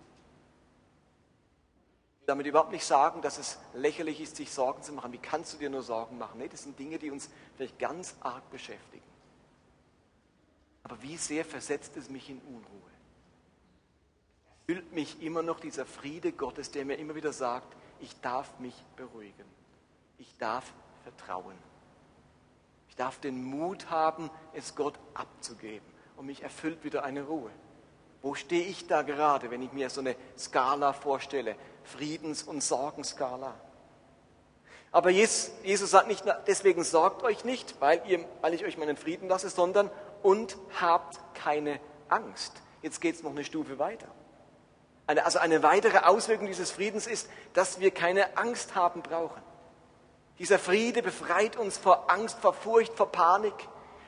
damit 2.25 2.45
überhaupt 2.45 2.71
nicht 2.71 2.85
sagen, 2.85 3.21
dass 3.21 3.37
es 3.37 3.57
lächerlich 3.73 4.21
ist, 4.21 4.37
sich 4.37 4.49
Sorgen 4.49 4.81
zu 4.81 4.93
machen. 4.93 5.11
Wie 5.11 5.17
kannst 5.17 5.53
du 5.53 5.57
dir 5.57 5.69
nur 5.69 5.81
Sorgen 5.81 6.17
machen? 6.17 6.37
Nee, 6.37 6.47
das 6.47 6.63
sind 6.63 6.79
Dinge, 6.79 6.97
die 6.97 7.11
uns 7.11 7.29
vielleicht 7.57 7.77
ganz 7.79 8.15
arg 8.21 8.49
beschäftigen. 8.49 9.03
Aber 10.83 11.01
wie 11.01 11.17
sehr 11.17 11.43
versetzt 11.43 11.97
es 11.97 12.09
mich 12.09 12.29
in 12.29 12.39
Unruhe? 12.39 12.92
Füllt 14.65 14.93
mich 14.93 15.21
immer 15.21 15.41
noch 15.41 15.59
dieser 15.59 15.85
Friede 15.85 16.31
Gottes, 16.31 16.71
der 16.71 16.85
mir 16.85 16.95
immer 16.95 17.15
wieder 17.15 17.33
sagt, 17.33 17.75
ich 17.99 18.19
darf 18.21 18.59
mich 18.59 18.75
beruhigen. 18.95 19.45
Ich 20.17 20.37
darf 20.37 20.65
vertrauen. 21.03 21.55
Ich 22.87 22.95
darf 22.95 23.19
den 23.19 23.43
Mut 23.43 23.89
haben, 23.89 24.29
es 24.53 24.75
Gott 24.75 24.99
abzugeben. 25.13 25.87
Und 26.15 26.27
mich 26.27 26.43
erfüllt 26.43 26.83
wieder 26.83 27.03
eine 27.03 27.23
Ruhe. 27.23 27.51
Wo 28.21 28.35
stehe 28.35 28.65
ich 28.65 28.87
da 28.87 29.01
gerade, 29.01 29.51
wenn 29.51 29.61
ich 29.61 29.73
mir 29.73 29.89
so 29.89 29.99
eine 29.99 30.15
Skala 30.37 30.93
vorstelle? 30.93 31.55
Friedens- 31.83 32.43
und 32.43 32.63
Sorgenskala. 32.63 33.53
Aber 34.93 35.09
Jesus 35.09 35.89
sagt 35.89 36.07
nicht, 36.07 36.23
deswegen 36.47 36.83
sorgt 36.83 37.23
euch 37.23 37.43
nicht, 37.43 37.81
weil, 37.81 38.01
ihr, 38.07 38.23
weil 38.41 38.53
ich 38.53 38.63
euch 38.63 38.77
meinen 38.77 38.95
Frieden 38.95 39.27
lasse, 39.27 39.49
sondern 39.49 39.89
und 40.21 40.55
habt 40.79 41.19
keine 41.33 41.79
Angst. 42.09 42.61
Jetzt 42.81 43.01
geht 43.01 43.15
es 43.15 43.23
noch 43.23 43.31
eine 43.31 43.43
Stufe 43.43 43.79
weiter. 43.79 44.07
Eine, 45.05 45.25
also 45.25 45.39
eine 45.39 45.63
weitere 45.63 45.99
Auswirkung 45.99 46.47
dieses 46.47 46.71
Friedens 46.71 47.07
ist, 47.07 47.29
dass 47.53 47.79
wir 47.79 47.91
keine 47.91 48.37
Angst 48.37 48.75
haben 48.75 49.01
brauchen. 49.01 49.41
Dieser 50.39 50.59
Friede 50.59 51.03
befreit 51.03 51.57
uns 51.57 51.77
vor 51.77 52.09
Angst, 52.09 52.39
vor 52.39 52.53
Furcht, 52.53 52.93
vor 52.93 53.11
Panik. 53.11 53.53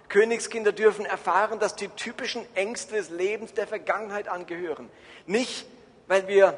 Königskinder 0.08 0.72
dürfen 0.72 1.06
erfahren, 1.06 1.60
dass 1.60 1.76
die 1.76 1.90
typischen 1.90 2.46
Ängste 2.56 2.96
des 2.96 3.10
Lebens 3.10 3.54
der 3.54 3.68
Vergangenheit 3.68 4.28
angehören. 4.28 4.90
Nicht, 5.26 5.66
weil 6.08 6.28
wir 6.28 6.58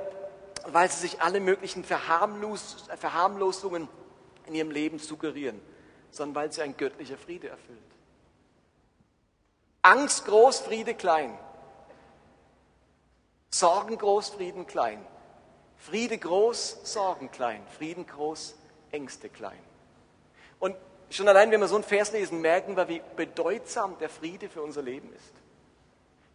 weil 0.68 0.90
sie 0.90 1.00
sich 1.00 1.22
alle 1.22 1.40
möglichen 1.40 1.84
Verharmlos 1.84 2.86
Verharmlosungen 2.98 3.88
in 4.46 4.56
ihrem 4.56 4.72
Leben 4.72 5.00
suggerieren, 5.00 5.60
sondern 6.12 6.36
weil 6.36 6.52
sie 6.52 6.62
ein 6.62 6.76
göttlicher 6.78 7.18
Friede 7.18 7.50
erfüllt. 7.50 7.80
Angst 9.82 10.26
groß, 10.26 10.60
Friede 10.60 10.94
klein. 10.94 11.38
Sorgen 13.50 13.98
groß, 13.98 14.30
Frieden 14.30 14.68
klein. 14.68 15.06
Friede 15.78 16.18
groß, 16.18 16.80
Sorgen 16.84 17.32
klein. 17.32 17.62
Frieden 17.78 18.06
groß, 18.06 18.56
Ängste 18.92 19.30
klein. 19.30 19.60
Und 20.60 20.76
schon 21.10 21.28
allein, 21.28 21.52
wenn 21.52 21.62
wir 21.62 21.68
so 21.68 21.76
einen 21.76 21.84
Vers 21.84 22.12
lesen, 22.12 22.42
merken 22.42 22.76
wir, 22.76 22.88
wie 22.88 23.02
bedeutsam 23.16 23.98
der 24.00 24.10
Friede 24.10 24.50
für 24.50 24.62
unser 24.62 24.82
Leben 24.82 25.14
ist 25.14 25.34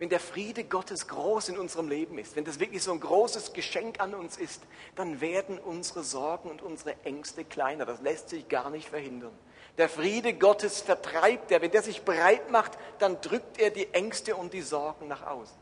wenn 0.02 0.08
der 0.08 0.18
Friede 0.18 0.64
Gottes 0.64 1.06
groß 1.06 1.50
in 1.50 1.58
unserem 1.60 1.88
Leben 1.88 2.18
ist, 2.18 2.34
wenn 2.34 2.44
das 2.44 2.58
wirklich 2.58 2.82
so 2.82 2.90
ein 2.90 2.98
großes 2.98 3.52
Geschenk 3.52 4.00
an 4.00 4.14
uns 4.16 4.36
ist, 4.36 4.60
dann 4.96 5.20
werden 5.20 5.60
unsere 5.60 6.02
Sorgen 6.02 6.50
und 6.50 6.60
unsere 6.60 6.96
Ängste 7.04 7.44
kleiner. 7.44 7.86
Das 7.86 8.00
lässt 8.00 8.30
sich 8.30 8.48
gar 8.48 8.68
nicht 8.70 8.88
verhindern. 8.88 9.30
Der 9.78 9.88
Friede 9.88 10.34
Gottes 10.34 10.80
vertreibt 10.80 11.52
er. 11.52 11.62
Wenn 11.62 11.70
der 11.70 11.82
sich 11.82 12.02
breit 12.02 12.50
macht, 12.50 12.72
dann 12.98 13.20
drückt 13.20 13.60
er 13.60 13.70
die 13.70 13.94
Ängste 13.94 14.34
und 14.34 14.52
die 14.52 14.62
Sorgen 14.62 15.06
nach 15.06 15.24
außen. 15.24 15.61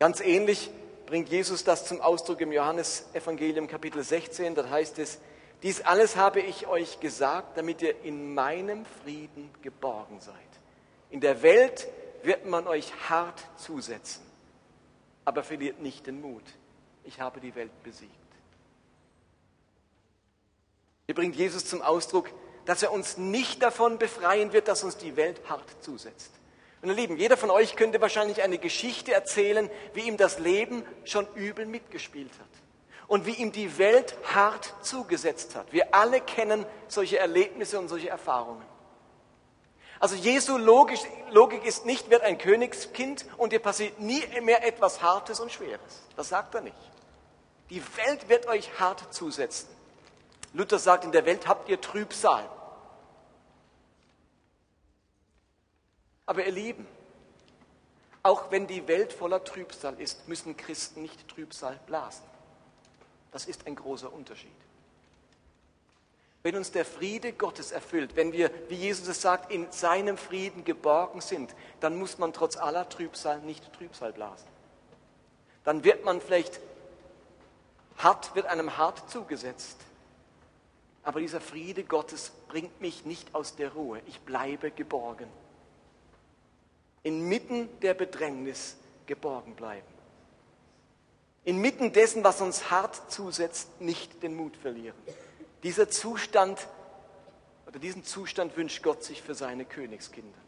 Ganz 0.00 0.20
ähnlich 0.20 0.70
bringt 1.04 1.28
Jesus 1.28 1.62
das 1.62 1.84
zum 1.84 2.00
Ausdruck 2.00 2.40
im 2.40 2.52
Johannesevangelium 2.52 3.68
Kapitel 3.68 4.02
16. 4.02 4.54
Da 4.54 4.70
heißt 4.70 4.98
es, 4.98 5.18
dies 5.62 5.82
alles 5.82 6.16
habe 6.16 6.40
ich 6.40 6.66
euch 6.66 7.00
gesagt, 7.00 7.58
damit 7.58 7.82
ihr 7.82 8.02
in 8.02 8.32
meinem 8.32 8.86
Frieden 8.86 9.50
geborgen 9.60 10.18
seid. 10.22 10.34
In 11.10 11.20
der 11.20 11.42
Welt 11.42 11.86
wird 12.22 12.46
man 12.46 12.66
euch 12.66 12.94
hart 13.10 13.44
zusetzen, 13.58 14.22
aber 15.26 15.42
verliert 15.42 15.82
nicht 15.82 16.06
den 16.06 16.22
Mut. 16.22 16.44
Ich 17.04 17.20
habe 17.20 17.38
die 17.38 17.54
Welt 17.54 17.82
besiegt. 17.82 18.10
Hier 21.04 21.14
bringt 21.14 21.36
Jesus 21.36 21.66
zum 21.66 21.82
Ausdruck, 21.82 22.30
dass 22.64 22.82
er 22.82 22.90
uns 22.90 23.18
nicht 23.18 23.62
davon 23.62 23.98
befreien 23.98 24.54
wird, 24.54 24.66
dass 24.66 24.82
uns 24.82 24.96
die 24.96 25.16
Welt 25.16 25.42
hart 25.46 25.68
zusetzt. 25.82 26.39
Und 26.82 26.88
ihr 26.88 26.94
Lieben, 26.94 27.16
jeder 27.18 27.36
von 27.36 27.50
euch 27.50 27.76
könnte 27.76 28.00
wahrscheinlich 28.00 28.42
eine 28.42 28.58
Geschichte 28.58 29.12
erzählen, 29.12 29.70
wie 29.92 30.00
ihm 30.00 30.16
das 30.16 30.38
Leben 30.38 30.84
schon 31.04 31.26
übel 31.34 31.66
mitgespielt 31.66 32.32
hat 32.32 32.48
und 33.06 33.26
wie 33.26 33.32
ihm 33.32 33.52
die 33.52 33.76
Welt 33.76 34.16
hart 34.34 34.72
zugesetzt 34.82 35.56
hat. 35.56 35.72
Wir 35.72 35.94
alle 35.94 36.20
kennen 36.20 36.64
solche 36.88 37.18
Erlebnisse 37.18 37.78
und 37.78 37.88
solche 37.88 38.08
Erfahrungen. 38.08 38.64
Also 39.98 40.14
Jesu 40.14 40.56
Logik, 40.56 40.98
Logik 41.30 41.66
ist 41.66 41.84
nicht, 41.84 42.08
wird 42.08 42.22
ein 42.22 42.38
Königskind 42.38 43.26
und 43.36 43.52
dir 43.52 43.58
passiert 43.58 44.00
nie 44.00 44.22
mehr 44.40 44.66
etwas 44.66 45.02
Hartes 45.02 45.40
und 45.40 45.52
Schweres. 45.52 46.02
Das 46.16 46.30
sagt 46.30 46.54
er 46.54 46.62
nicht. 46.62 46.76
Die 47.68 47.82
Welt 47.98 48.28
wird 48.28 48.46
euch 48.46 48.80
hart 48.80 49.12
zusetzen. 49.12 49.68
Luther 50.54 50.78
sagt, 50.78 51.04
in 51.04 51.12
der 51.12 51.26
Welt 51.26 51.46
habt 51.46 51.68
ihr 51.68 51.80
Trübsal. 51.80 52.48
Aber 56.30 56.46
ihr 56.46 56.52
Lieben, 56.52 56.86
auch 58.22 58.52
wenn 58.52 58.68
die 58.68 58.86
Welt 58.86 59.12
voller 59.12 59.42
Trübsal 59.42 60.00
ist, 60.00 60.28
müssen 60.28 60.56
Christen 60.56 61.02
nicht 61.02 61.26
Trübsal 61.26 61.80
blasen. 61.86 62.22
Das 63.32 63.46
ist 63.46 63.66
ein 63.66 63.74
großer 63.74 64.12
Unterschied. 64.12 64.54
Wenn 66.44 66.54
uns 66.54 66.70
der 66.70 66.84
Friede 66.84 67.32
Gottes 67.32 67.72
erfüllt, 67.72 68.14
wenn 68.14 68.32
wir, 68.32 68.52
wie 68.68 68.76
Jesus 68.76 69.08
es 69.08 69.20
sagt, 69.20 69.50
in 69.50 69.72
seinem 69.72 70.16
Frieden 70.16 70.64
geborgen 70.64 71.20
sind, 71.20 71.52
dann 71.80 71.98
muss 71.98 72.18
man 72.18 72.32
trotz 72.32 72.56
aller 72.56 72.88
Trübsal 72.88 73.40
nicht 73.40 73.72
Trübsal 73.72 74.12
blasen. 74.12 74.46
Dann 75.64 75.82
wird 75.82 76.04
man 76.04 76.20
vielleicht 76.20 76.60
hart, 77.98 78.36
wird 78.36 78.46
einem 78.46 78.76
hart 78.76 79.10
zugesetzt. 79.10 79.78
Aber 81.02 81.18
dieser 81.18 81.40
Friede 81.40 81.82
Gottes 81.82 82.30
bringt 82.46 82.80
mich 82.80 83.04
nicht 83.04 83.34
aus 83.34 83.56
der 83.56 83.72
Ruhe. 83.72 84.00
Ich 84.06 84.20
bleibe 84.20 84.70
geborgen. 84.70 85.26
Inmitten 87.02 87.68
der 87.80 87.94
Bedrängnis 87.94 88.76
geborgen 89.06 89.54
bleiben. 89.54 89.86
Inmitten 91.44 91.92
dessen, 91.92 92.22
was 92.22 92.40
uns 92.40 92.70
hart 92.70 93.10
zusetzt, 93.10 93.80
nicht 93.80 94.22
den 94.22 94.34
Mut 94.34 94.56
verlieren. 94.56 94.96
Dieser 95.62 95.88
Zustand 95.88 96.68
oder 97.66 97.78
diesen 97.78 98.04
Zustand 98.04 98.56
wünscht 98.56 98.82
Gott 98.82 99.04
sich 99.04 99.22
für 99.22 99.34
seine 99.34 99.64
Königskinder. 99.64 100.38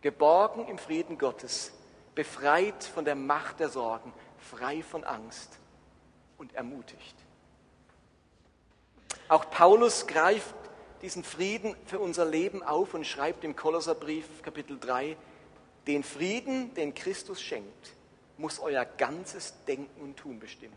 Geborgen 0.00 0.68
im 0.68 0.78
Frieden 0.78 1.18
Gottes, 1.18 1.72
befreit 2.14 2.84
von 2.84 3.04
der 3.04 3.14
Macht 3.14 3.60
der 3.60 3.68
Sorgen, 3.68 4.12
frei 4.38 4.82
von 4.82 5.04
Angst 5.04 5.58
und 6.38 6.54
ermutigt. 6.54 7.16
Auch 9.28 9.50
Paulus 9.50 10.06
greift 10.06 10.54
diesen 11.02 11.24
Frieden 11.24 11.76
für 11.84 11.98
unser 11.98 12.24
Leben 12.24 12.62
auf 12.62 12.94
und 12.94 13.06
schreibt 13.06 13.44
im 13.44 13.54
Kolosserbrief 13.54 14.42
Kapitel 14.42 14.78
3, 14.78 15.16
den 15.88 16.04
Frieden, 16.04 16.72
den 16.74 16.94
Christus 16.94 17.40
schenkt, 17.40 17.94
muss 18.36 18.60
euer 18.60 18.84
ganzes 18.84 19.54
Denken 19.66 20.00
und 20.00 20.16
Tun 20.16 20.38
bestimmen. 20.38 20.76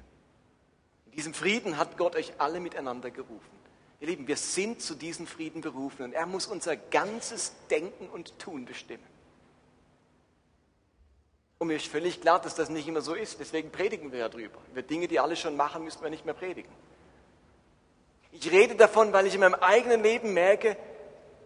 In 1.08 1.12
diesem 1.12 1.34
Frieden 1.34 1.78
hat 1.78 1.98
Gott 1.98 2.16
euch 2.16 2.34
alle 2.38 2.60
miteinander 2.60 3.12
gerufen. 3.12 3.62
Ihr 4.00 4.08
Lieben, 4.08 4.28
wir 4.28 4.38
sind 4.38 4.82
zu 4.82 4.96
diesem 4.96 5.28
Frieden 5.28 5.62
berufen 5.62 6.04
und 6.04 6.14
er 6.14 6.26
muss 6.26 6.48
unser 6.48 6.76
ganzes 6.76 7.54
Denken 7.70 8.10
und 8.10 8.40
Tun 8.40 8.66
bestimmen. 8.66 9.04
Und 11.60 11.68
mir 11.68 11.76
ist 11.76 11.86
völlig 11.86 12.22
klar, 12.22 12.42
dass 12.42 12.56
das 12.56 12.70
nicht 12.70 12.88
immer 12.88 13.02
so 13.02 13.14
ist. 13.14 13.40
Deswegen 13.40 13.70
predigen 13.70 14.12
wir 14.12 14.18
ja 14.18 14.30
drüber. 14.30 14.58
Über 14.72 14.82
Dinge, 14.82 15.08
die 15.08 15.20
alle 15.20 15.36
schon 15.36 15.56
machen, 15.56 15.84
müssen 15.84 16.02
wir 16.02 16.10
nicht 16.10 16.26
mehr 16.26 16.34
predigen. 16.34 16.72
Ich 18.32 18.50
rede 18.50 18.74
davon, 18.76 19.14
weil 19.14 19.28
ich 19.28 19.36
in 19.36 19.42
meinem 19.42 19.56
eigenen 19.56 20.02
Leben 20.02 20.34
merke, 20.34 20.76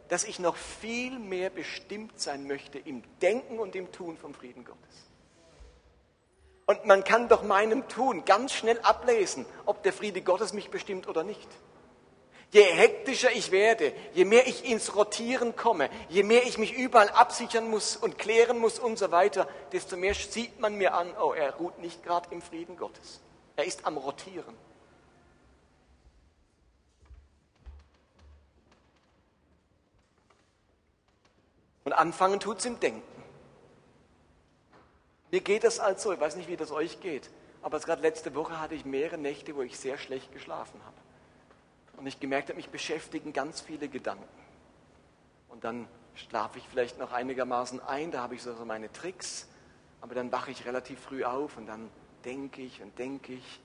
dass 0.08 0.24
ich 0.24 0.40
noch 0.40 0.56
viel 0.56 1.18
mehr 1.20 1.50
bestimmt 1.50 2.20
sein 2.20 2.48
möchte 2.48 2.80
im 2.80 3.04
Denken 3.22 3.60
und 3.60 3.76
im 3.76 3.92
Tun 3.92 4.18
vom 4.18 4.34
Frieden 4.34 4.66
Gottes. 4.66 5.06
Und 6.68 6.86
man 6.86 7.04
kann 7.04 7.30
doch 7.30 7.44
meinem 7.44 7.88
Tun 7.88 8.26
ganz 8.26 8.54
schnell 8.54 8.80
ablesen, 8.80 9.46
ob 9.66 9.84
der 9.84 9.94
Friede 9.94 10.22
Gottes 10.22 10.54
mich 10.54 10.70
bestimmt 10.70 11.08
oder 11.08 11.24
nicht. 11.24 11.48
Je 12.52 12.64
hektischer 12.64 13.32
ich 13.32 13.52
werde, 13.52 13.94
je 14.14 14.24
mehr 14.24 14.48
ich 14.48 14.70
ins 14.70 14.96
Rotieren 14.96 15.56
komme, 15.56 15.90
je 16.10 16.24
mehr 16.24 16.44
ich 16.46 16.58
mich 16.58 16.74
überall 16.74 17.10
absichern 17.10 17.70
muss 17.70 17.98
und 17.98 18.18
klären 18.18 18.60
muss 18.60 18.80
und 18.80 18.98
so 18.98 19.12
weiter, 19.12 19.48
desto 19.74 19.98
mehr 19.98 20.14
sieht 20.14 20.60
man 20.60 20.76
mir 20.76 20.94
an, 20.94 21.12
oh, 21.22 21.34
er 21.34 21.56
ruht 21.56 21.80
nicht 21.80 22.04
gerade 22.04 22.30
im 22.32 22.42
Frieden 22.42 22.78
Gottes. 22.78 23.20
Er 23.56 23.66
ist 23.66 23.86
am 23.86 23.98
Rotieren. 23.98 24.56
Und 31.86 31.94
anfangen 31.94 32.40
tut 32.40 32.58
es 32.58 32.66
im 32.66 32.80
Denken. 32.80 33.04
Mir 35.32 35.40
geht 35.40 35.64
das 35.64 35.80
also, 35.80 36.12
ich 36.12 36.20
weiß 36.20 36.36
nicht, 36.36 36.50
wie 36.50 36.58
das 36.58 36.72
euch 36.72 37.00
geht, 37.00 37.30
aber 37.62 37.80
gerade 37.80 38.02
letzte 38.02 38.34
Woche 38.36 38.60
hatte 38.60 38.74
ich 38.74 38.86
mehrere 38.86 39.18
Nächte, 39.18 39.56
wo 39.56 39.62
ich 39.62 39.78
sehr 39.78 39.98
schlecht 39.98 40.32
geschlafen 40.34 40.82
habe. 40.84 40.96
Und 41.98 42.08
ich 42.08 42.20
gemerkt 42.20 42.50
habe, 42.50 42.58
mich 42.58 42.70
beschäftigen 42.70 43.34
ganz 43.34 43.62
viele 43.62 43.88
Gedanken. 43.88 44.28
Und 45.50 45.64
dann 45.64 45.88
schlafe 46.16 46.58
ich 46.58 46.68
vielleicht 46.68 46.98
noch 46.98 47.12
einigermaßen 47.12 47.80
ein, 47.82 48.12
da 48.12 48.22
habe 48.22 48.36
ich 48.36 48.42
so 48.42 48.54
meine 48.66 48.92
Tricks, 48.92 49.48
aber 50.02 50.16
dann 50.16 50.32
wache 50.32 50.52
ich 50.52 50.66
relativ 50.66 51.00
früh 51.00 51.24
auf 51.24 51.56
und 51.58 51.68
dann 51.68 51.90
denke 52.24 52.62
ich 52.62 52.82
und 52.82 52.98
denke 52.98 53.34
ich. 53.34 53.62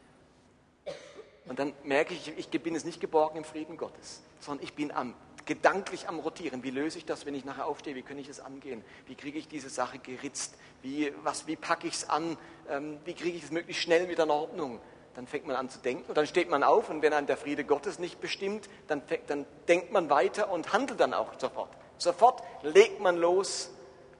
Und 1.47 1.59
dann 1.59 1.73
merke 1.85 2.13
ich, 2.13 2.37
ich 2.37 2.51
bin 2.51 2.75
es 2.75 2.85
nicht 2.85 3.01
geborgen 3.01 3.39
im 3.39 3.45
Frieden 3.45 3.77
Gottes, 3.77 4.23
sondern 4.41 4.63
ich 4.63 4.75
bin 4.75 4.93
am 4.93 5.15
gedanklich 5.51 6.09
am 6.09 6.21
Rotieren. 6.21 6.63
Wie 6.63 6.71
löse 6.71 6.97
ich 6.99 7.07
das, 7.07 7.27
wenn 7.27 7.35
ich 7.35 7.45
nachher 7.45 7.67
aufstehe? 7.67 7.97
Wie 7.97 8.03
kann 8.03 8.17
ich 8.19 8.29
es 8.29 8.39
angehen? 8.39 8.85
Wie 9.09 9.17
kriege 9.17 9.37
ich 9.37 9.49
diese 9.49 9.69
Sache 9.69 9.99
geritzt? 9.99 10.55
Wie, 10.81 11.13
wie 11.47 11.57
packe 11.57 11.89
ich 11.89 11.95
es 11.95 12.09
an? 12.09 12.37
Ähm, 12.69 12.99
wie 13.05 13.15
kriege 13.15 13.37
ich 13.37 13.43
es 13.43 13.51
möglichst 13.51 13.83
schnell 13.83 14.09
wieder 14.09 14.23
in 14.23 14.31
Ordnung? 14.31 14.79
Dann 15.17 15.27
fängt 15.27 15.49
man 15.49 15.57
an 15.57 15.69
zu 15.69 15.81
denken 15.81 16.05
und 16.07 16.17
dann 16.17 16.29
steht 16.29 16.51
man 16.51 16.63
auf 16.63 16.89
und 16.89 17.03
wenn 17.03 17.13
einen 17.13 17.27
der 17.27 17.37
Friede 17.37 17.65
Gottes 17.65 17.99
nicht 17.99 18.21
bestimmt, 18.21 18.69
dann, 18.87 19.03
dann 19.27 19.45
denkt 19.67 19.91
man 19.91 20.09
weiter 20.09 20.53
und 20.53 20.73
handelt 20.73 21.01
dann 21.01 21.15
auch 21.15 21.37
sofort. 21.37 21.77
Sofort 21.99 22.45
legt 22.63 23.01
man 23.01 23.17
los, 23.17 23.73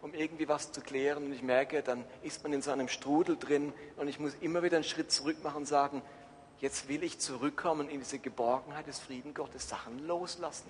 um 0.03 0.13
irgendwie 0.13 0.49
was 0.49 0.73
zu 0.73 0.81
klären 0.81 1.27
und 1.27 1.33
ich 1.33 1.43
merke, 1.43 1.85
dann 1.85 2.05
ist 2.23 2.43
man 2.43 2.53
in 2.53 2.61
so 2.61 2.73
einem 2.73 2.89
Strudel 2.89 3.37
drin 3.37 3.73
und 3.99 4.09
ich 4.09 4.19
muss 4.19 4.35
immer 4.41 4.65
wieder 4.65 4.79
einen 4.79 4.85
Schritt 4.85 5.13
zurück 5.13 5.45
machen 5.45 5.59
und 5.59 5.67
sagen, 5.67 6.03
jetzt 6.59 6.89
will 6.89 7.05
ich 7.05 7.21
zurückkommen 7.21 7.89
in 7.89 8.01
diese 8.01 8.19
Geborgenheit 8.19 8.89
des 8.89 8.99
Frieden 8.99 9.33
Gottes, 9.33 9.69
Sachen 9.69 10.05
loslassen 10.09 10.69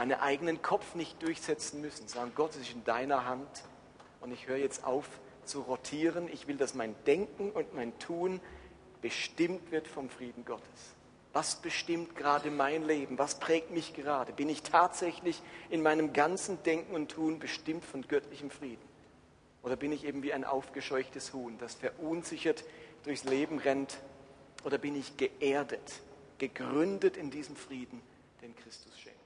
meinen 0.00 0.18
eigenen 0.18 0.62
Kopf 0.62 0.94
nicht 0.94 1.22
durchsetzen 1.22 1.82
müssen, 1.82 2.08
sagen, 2.08 2.32
Gott 2.34 2.56
ist 2.56 2.72
in 2.72 2.84
deiner 2.84 3.26
Hand 3.26 3.64
und 4.22 4.32
ich 4.32 4.48
höre 4.48 4.56
jetzt 4.56 4.82
auf 4.82 5.06
zu 5.44 5.60
rotieren. 5.60 6.26
Ich 6.32 6.48
will, 6.48 6.56
dass 6.56 6.72
mein 6.72 6.94
Denken 7.06 7.50
und 7.50 7.74
mein 7.74 7.98
Tun 7.98 8.40
bestimmt 9.02 9.70
wird 9.70 9.86
vom 9.86 10.08
Frieden 10.08 10.46
Gottes. 10.46 10.94
Was 11.34 11.56
bestimmt 11.56 12.16
gerade 12.16 12.50
mein 12.50 12.86
Leben? 12.86 13.18
Was 13.18 13.38
prägt 13.38 13.72
mich 13.72 13.92
gerade? 13.92 14.32
Bin 14.32 14.48
ich 14.48 14.62
tatsächlich 14.62 15.42
in 15.68 15.82
meinem 15.82 16.14
ganzen 16.14 16.62
Denken 16.62 16.94
und 16.94 17.10
Tun 17.10 17.38
bestimmt 17.38 17.84
von 17.84 18.00
göttlichem 18.08 18.50
Frieden? 18.50 18.88
Oder 19.62 19.76
bin 19.76 19.92
ich 19.92 20.06
eben 20.06 20.22
wie 20.22 20.32
ein 20.32 20.44
aufgescheuchtes 20.44 21.34
Huhn, 21.34 21.58
das 21.58 21.74
verunsichert 21.74 22.64
durchs 23.02 23.24
Leben 23.24 23.58
rennt? 23.58 23.98
Oder 24.64 24.78
bin 24.78 24.96
ich 24.96 25.18
geerdet, 25.18 26.00
gegründet 26.38 27.18
in 27.18 27.30
diesem 27.30 27.54
Frieden, 27.54 28.00
den 28.40 28.56
Christus 28.56 28.98
schenkt? 28.98 29.19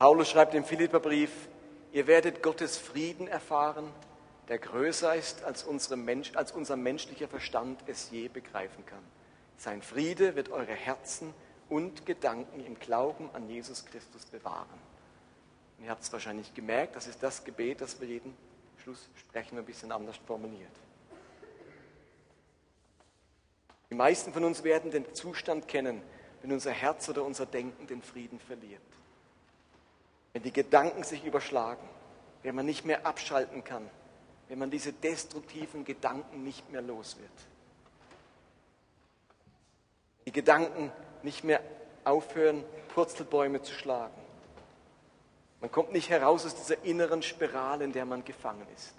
Paulus 0.00 0.30
schreibt 0.30 0.54
im 0.54 0.64
Philipperbrief, 0.64 1.30
ihr 1.92 2.06
werdet 2.06 2.42
Gottes 2.42 2.78
Frieden 2.78 3.28
erfahren, 3.28 3.84
der 4.48 4.58
größer 4.58 5.14
ist, 5.14 5.44
als, 5.44 5.66
Mensch, 5.94 6.34
als 6.36 6.52
unser 6.52 6.76
menschlicher 6.76 7.28
Verstand 7.28 7.82
es 7.86 8.10
je 8.10 8.28
begreifen 8.28 8.86
kann. 8.86 9.02
Sein 9.58 9.82
Friede 9.82 10.36
wird 10.36 10.48
eure 10.48 10.72
Herzen 10.72 11.34
und 11.68 12.06
Gedanken 12.06 12.64
im 12.64 12.78
Glauben 12.78 13.28
an 13.34 13.46
Jesus 13.50 13.84
Christus 13.84 14.24
bewahren. 14.24 14.80
Und 15.76 15.84
ihr 15.84 15.90
habt 15.90 16.02
es 16.02 16.10
wahrscheinlich 16.10 16.54
gemerkt, 16.54 16.96
das 16.96 17.06
ist 17.06 17.22
das 17.22 17.44
Gebet, 17.44 17.82
das 17.82 18.00
wir 18.00 18.08
jeden 18.08 18.34
Schluss 18.78 19.06
sprechen, 19.16 19.58
ein 19.58 19.66
bisschen 19.66 19.92
anders 19.92 20.16
formuliert. 20.26 20.72
Die 23.90 23.94
meisten 23.94 24.32
von 24.32 24.44
uns 24.44 24.64
werden 24.64 24.90
den 24.90 25.14
Zustand 25.14 25.68
kennen, 25.68 26.00
wenn 26.40 26.52
unser 26.52 26.70
Herz 26.70 27.06
oder 27.10 27.22
unser 27.22 27.44
Denken 27.44 27.86
den 27.86 28.00
Frieden 28.00 28.40
verliert 28.40 28.80
wenn 30.32 30.42
die 30.42 30.52
Gedanken 30.52 31.02
sich 31.02 31.24
überschlagen, 31.24 31.86
wenn 32.42 32.54
man 32.54 32.66
nicht 32.66 32.84
mehr 32.84 33.06
abschalten 33.06 33.64
kann, 33.64 33.88
wenn 34.48 34.58
man 34.58 34.70
diese 34.70 34.92
destruktiven 34.92 35.84
Gedanken 35.84 36.42
nicht 36.44 36.70
mehr 36.70 36.82
los 36.82 37.16
wird. 37.18 37.30
Die 40.26 40.32
Gedanken 40.32 40.92
nicht 41.22 41.44
mehr 41.44 41.60
aufhören, 42.04 42.64
Purzelbäume 42.94 43.62
zu 43.62 43.72
schlagen. 43.72 44.14
Man 45.60 45.70
kommt 45.70 45.92
nicht 45.92 46.08
heraus 46.08 46.46
aus 46.46 46.54
dieser 46.54 46.82
inneren 46.84 47.22
Spirale, 47.22 47.84
in 47.84 47.92
der 47.92 48.06
man 48.06 48.24
gefangen 48.24 48.66
ist. 48.74 48.94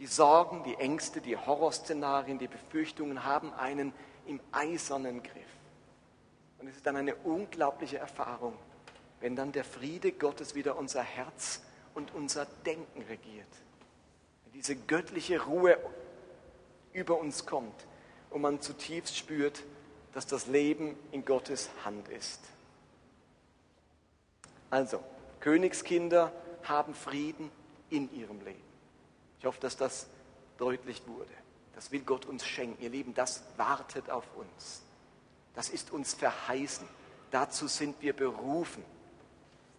Die 0.00 0.06
Sorgen, 0.06 0.64
die 0.64 0.74
Ängste, 0.74 1.20
die 1.20 1.36
Horrorszenarien, 1.36 2.38
die 2.38 2.48
Befürchtungen 2.48 3.24
haben 3.24 3.52
einen 3.54 3.92
im 4.26 4.40
eisernen 4.52 5.22
Griff. 5.22 5.46
Und 6.58 6.68
es 6.68 6.76
ist 6.76 6.86
dann 6.86 6.96
eine 6.96 7.14
unglaubliche 7.14 7.98
Erfahrung, 7.98 8.54
wenn 9.20 9.36
dann 9.36 9.52
der 9.52 9.64
Friede 9.64 10.12
Gottes 10.12 10.54
wieder 10.54 10.76
unser 10.76 11.02
Herz 11.02 11.62
und 11.94 12.14
unser 12.14 12.46
Denken 12.64 13.02
regiert. 13.02 13.48
Wenn 14.44 14.52
diese 14.52 14.76
göttliche 14.76 15.44
Ruhe 15.44 15.78
über 16.92 17.18
uns 17.18 17.46
kommt 17.46 17.86
und 18.30 18.40
man 18.40 18.60
zutiefst 18.60 19.16
spürt, 19.16 19.62
dass 20.12 20.26
das 20.26 20.46
Leben 20.46 20.96
in 21.12 21.24
Gottes 21.24 21.70
Hand 21.84 22.08
ist. 22.08 22.40
Also, 24.70 25.02
Königskinder 25.40 26.32
haben 26.64 26.94
Frieden 26.94 27.50
in 27.90 28.12
ihrem 28.14 28.40
Leben. 28.40 28.62
Ich 29.38 29.46
hoffe, 29.46 29.60
dass 29.60 29.76
das 29.76 30.08
deutlich 30.58 31.02
wurde. 31.06 31.32
Das 31.74 31.92
will 31.92 32.00
Gott 32.00 32.26
uns 32.26 32.44
schenken. 32.44 32.82
Ihr 32.82 32.90
Lieben, 32.90 33.14
das 33.14 33.44
wartet 33.56 34.10
auf 34.10 34.24
uns. 34.36 34.82
Das 35.54 35.68
ist 35.68 35.92
uns 35.92 36.14
verheißen. 36.14 36.86
Dazu 37.30 37.68
sind 37.68 38.02
wir 38.02 38.14
berufen. 38.14 38.84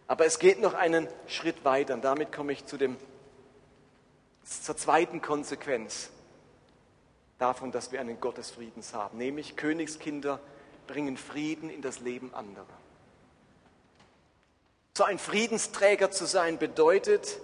Aber 0.09 0.25
es 0.25 0.39
geht 0.39 0.59
noch 0.59 0.73
einen 0.73 1.07
Schritt 1.27 1.63
weiter 1.63 1.93
und 1.93 2.03
damit 2.03 2.31
komme 2.31 2.51
ich 2.51 2.65
zu 2.65 2.77
dem, 2.77 2.97
zur 4.43 4.75
zweiten 4.75 5.21
Konsequenz 5.21 6.09
davon, 7.37 7.71
dass 7.71 7.91
wir 7.91 8.01
einen 8.01 8.19
Gott 8.19 8.39
des 8.39 8.49
Friedens 8.49 8.95
haben, 8.95 9.19
nämlich 9.19 9.55
Königskinder 9.55 10.39
bringen 10.87 11.15
Frieden 11.15 11.69
in 11.69 11.83
das 11.83 11.99
Leben 11.99 12.33
anderer. 12.33 12.65
So 14.97 15.03
ein 15.03 15.19
Friedensträger 15.19 16.09
zu 16.09 16.25
sein 16.25 16.57
bedeutet, 16.57 17.39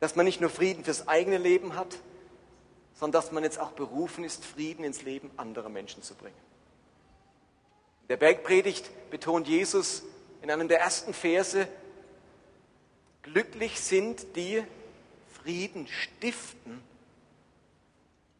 dass 0.00 0.16
man 0.16 0.24
nicht 0.24 0.40
nur 0.40 0.48
Frieden 0.48 0.84
fürs 0.84 1.06
eigene 1.06 1.36
Leben 1.36 1.76
hat, 1.76 1.98
sondern 2.94 3.20
dass 3.20 3.30
man 3.30 3.44
jetzt 3.44 3.60
auch 3.60 3.72
berufen 3.72 4.24
ist, 4.24 4.42
Frieden 4.42 4.84
ins 4.84 5.02
Leben 5.02 5.30
anderer 5.36 5.68
Menschen 5.68 6.02
zu 6.02 6.14
bringen. 6.14 6.34
In 8.04 8.08
der 8.08 8.16
Bergpredigt 8.16 9.10
betont 9.10 9.48
Jesus 9.48 10.02
in 10.42 10.50
einem 10.50 10.68
der 10.68 10.80
ersten 10.80 11.14
Verse, 11.14 11.68
glücklich 13.22 13.80
sind 13.80 14.36
die 14.36 14.62
Frieden 15.42 15.86
stiften, 15.86 16.82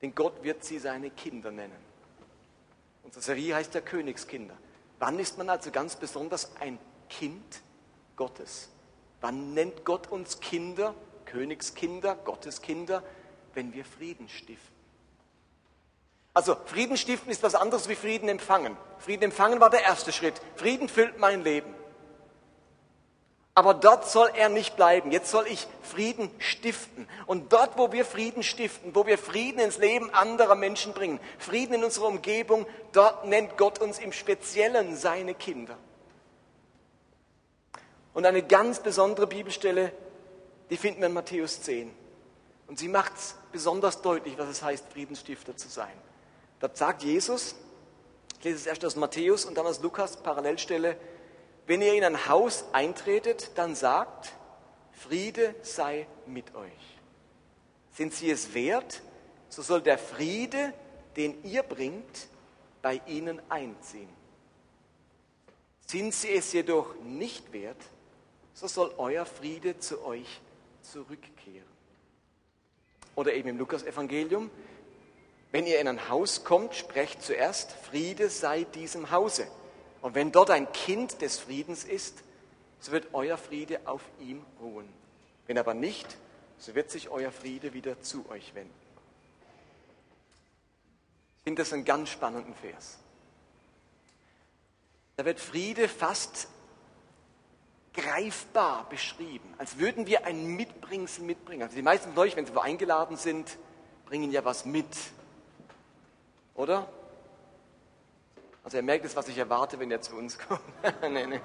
denn 0.03 0.15
Gott 0.15 0.43
wird 0.43 0.65
sie 0.65 0.79
seine 0.79 1.11
Kinder 1.11 1.51
nennen. 1.51 1.87
Unsere 3.03 3.23
Serie 3.23 3.55
heißt 3.55 3.75
ja 3.75 3.81
Königskinder. 3.81 4.57
Wann 4.99 5.19
ist 5.19 5.39
man 5.39 5.49
also 5.49 5.71
ganz 5.71 5.97
besonders 5.97 6.51
ein 6.61 6.79
Kind 7.09 7.63
Gottes? 8.17 8.69
Wann 9.21 9.55
nennt 9.55 9.85
Gott 9.85 10.11
uns 10.11 10.41
Kinder, 10.41 10.95
Königskinder, 11.25 12.15
Gotteskinder, 12.17 13.03
wenn 13.55 13.73
wir 13.73 13.85
Frieden 13.85 14.29
stiften? 14.29 14.75
Also 16.35 16.55
Frieden 16.67 16.97
stiften 16.97 17.31
ist 17.31 17.43
was 17.43 17.55
anderes 17.55 17.89
wie 17.89 17.95
Frieden 17.95 18.29
empfangen. 18.29 18.77
Frieden 18.99 19.25
empfangen 19.25 19.59
war 19.59 19.71
der 19.71 19.83
erste 19.85 20.13
Schritt. 20.13 20.35
Frieden 20.57 20.89
füllt 20.89 21.19
mein 21.19 21.43
Leben. 21.43 21.75
Aber 23.57 23.73
dort 23.73 24.07
soll 24.07 24.31
er 24.37 24.51
nicht 24.51 24.77
bleiben. 24.77 25.11
Jetzt 25.11 25.31
soll 25.31 25.47
ich 25.47 25.67
Frieden 25.81 26.31
stiften. 26.39 27.09
Und 27.25 27.55
dort, 27.55 27.79
wo 27.79 27.91
wir 27.91 28.05
Frieden 28.05 28.43
stiften, 28.43 28.95
wo 28.95 29.07
wir 29.07 29.17
Frieden 29.17 29.61
ins 29.61 29.79
Leben 29.79 30.13
anderer 30.13 30.55
Menschen 30.55 30.93
bringen, 30.93 31.19
Frieden 31.39 31.73
in 31.73 31.85
unserer 31.85 32.09
Umgebung, 32.09 32.67
dort 32.93 33.25
nennt 33.25 33.57
Gott 33.57 33.79
uns 33.79 33.99
im 33.99 34.13
Speziellen 34.13 34.95
seine 34.95 35.35
Kinder. 35.35 35.79
Und 38.13 38.27
eine 38.27 38.43
ganz 38.43 38.81
besondere 38.81 39.27
Bibelstelle, 39.27 39.91
die 40.69 40.77
finden 40.77 41.01
wir 41.01 41.07
in 41.07 41.15
Matthäus 41.15 41.63
10. 41.63 41.91
Und 42.67 42.79
sie 42.79 42.89
macht 42.89 43.15
es 43.17 43.37
besonders 43.53 44.03
deutlich, 44.03 44.37
was 44.37 44.51
es 44.51 44.63
heißt, 44.63 44.85
Friedensstifter 44.93 45.57
zu 45.57 45.69
sein. 45.69 45.97
Dort 46.61 46.77
sagt 46.77 47.03
Jesus, 47.03 47.55
ich 48.39 48.45
lese 48.45 48.59
es 48.59 48.67
erst 48.67 48.85
aus 48.85 48.97
Matthäus 48.97 49.47
und 49.47 49.57
dann 49.57 49.67
aus 49.67 49.81
Lukas, 49.81 50.19
Parallelstelle, 50.19 50.99
wenn 51.67 51.83
ihr 51.83 51.95
in 51.95 52.05
ein 52.05 52.29
Haus 52.29 52.65
eintretet, 52.73 53.53
dann 53.57 53.75
sagt, 53.75 54.33
Friede 54.93 55.55
sei 55.63 56.07
mit 56.27 56.55
euch. 56.55 56.73
Sind 57.93 58.15
sie 58.15 58.31
es 58.31 58.55
wert, 58.55 59.03
so 59.49 59.63
soll 59.63 59.83
der 59.83 59.99
Friede, 59.99 60.73
den 61.17 61.43
ihr 61.45 61.63
bringt, 61.63 62.29
bei 62.83 63.01
ihnen 63.07 63.41
einziehen. 63.49 64.09
Sind 65.87 66.15
sie 66.15 66.33
es 66.33 66.53
jedoch 66.53 66.95
nicht 67.03 67.53
wert, 67.53 67.81
so 68.55 68.67
soll 68.67 68.95
euer 68.99 69.27
Friede 69.27 69.79
zu 69.79 70.05
euch 70.05 70.41
zurückkehren. 70.83 71.67
Oder 73.15 73.35
eben 73.35 73.49
im 73.49 73.59
Lukas-Evangelium, 73.59 74.51
wenn 75.53 75.67
ihr 75.67 75.81
in 75.81 75.89
ein 75.89 76.09
Haus 76.09 76.45
kommt, 76.45 76.75
sprecht 76.75 77.23
zuerst, 77.23 77.73
Friede 77.73 78.29
sei 78.29 78.65
diesem 78.65 79.11
Hause. 79.11 79.47
Und 80.03 80.15
wenn 80.15 80.33
dort 80.33 80.51
ein 80.51 80.71
Kind 80.73 81.21
des 81.23 81.39
Friedens 81.39 81.85
ist, 81.85 82.23
so 82.81 82.93
wird 82.93 83.09
euer 83.13 83.37
Friede 83.37 83.81
auf 83.85 84.03
ihm 84.21 84.45
ruhen. 84.61 84.89
Wenn 85.47 85.59
aber 85.59 85.75
nicht, 85.75 86.17
so 86.59 86.75
wird 86.75 86.91
sich 86.91 87.09
euer 87.09 87.33
Friede 87.33 87.73
wieder 87.73 88.01
zu 88.01 88.29
euch 88.31 88.55
wenden. 88.55 88.75
Ich 91.39 91.45
finde 91.45 91.63
das 91.63 91.73
einen 91.73 91.85
ganz 91.85 92.11
spannenden 92.11 92.55
Vers. 92.55 92.99
Da 95.17 95.25
wird 95.25 95.41
Friede 95.41 95.89
fast 95.89 96.49
greifbar 97.95 98.89
beschrieben, 98.91 99.55
als 99.57 99.79
würden 99.79 100.07
wir 100.07 100.27
ein 100.27 100.47
Mitbringsel 100.47 101.25
mitbringen. 101.25 101.63
Also 101.63 101.77
die 101.77 101.83
meisten 101.83 102.13
von 102.13 102.23
euch, 102.23 102.37
wenn 102.37 102.45
sie 102.45 102.55
wo 102.55 102.61
eingeladen 102.61 103.17
sind, 103.17 103.57
bringen 104.05 104.31
ja 104.31 104.45
was 104.45 104.67
mit. 104.67 104.87
Oder? 106.55 106.89
Also 108.67 108.79
er 108.79 108.83
merkt 108.83 109.05
es, 109.05 109.15
was 109.15 109.29
ich 109.29 109.39
erwarte, 109.39 109.79
wenn 109.79 109.93
er 109.93 110.01
zu 110.01 110.17
uns 110.17 110.37
kommt. 110.49 110.61
nee, 111.03 111.25
nee. 111.25 111.41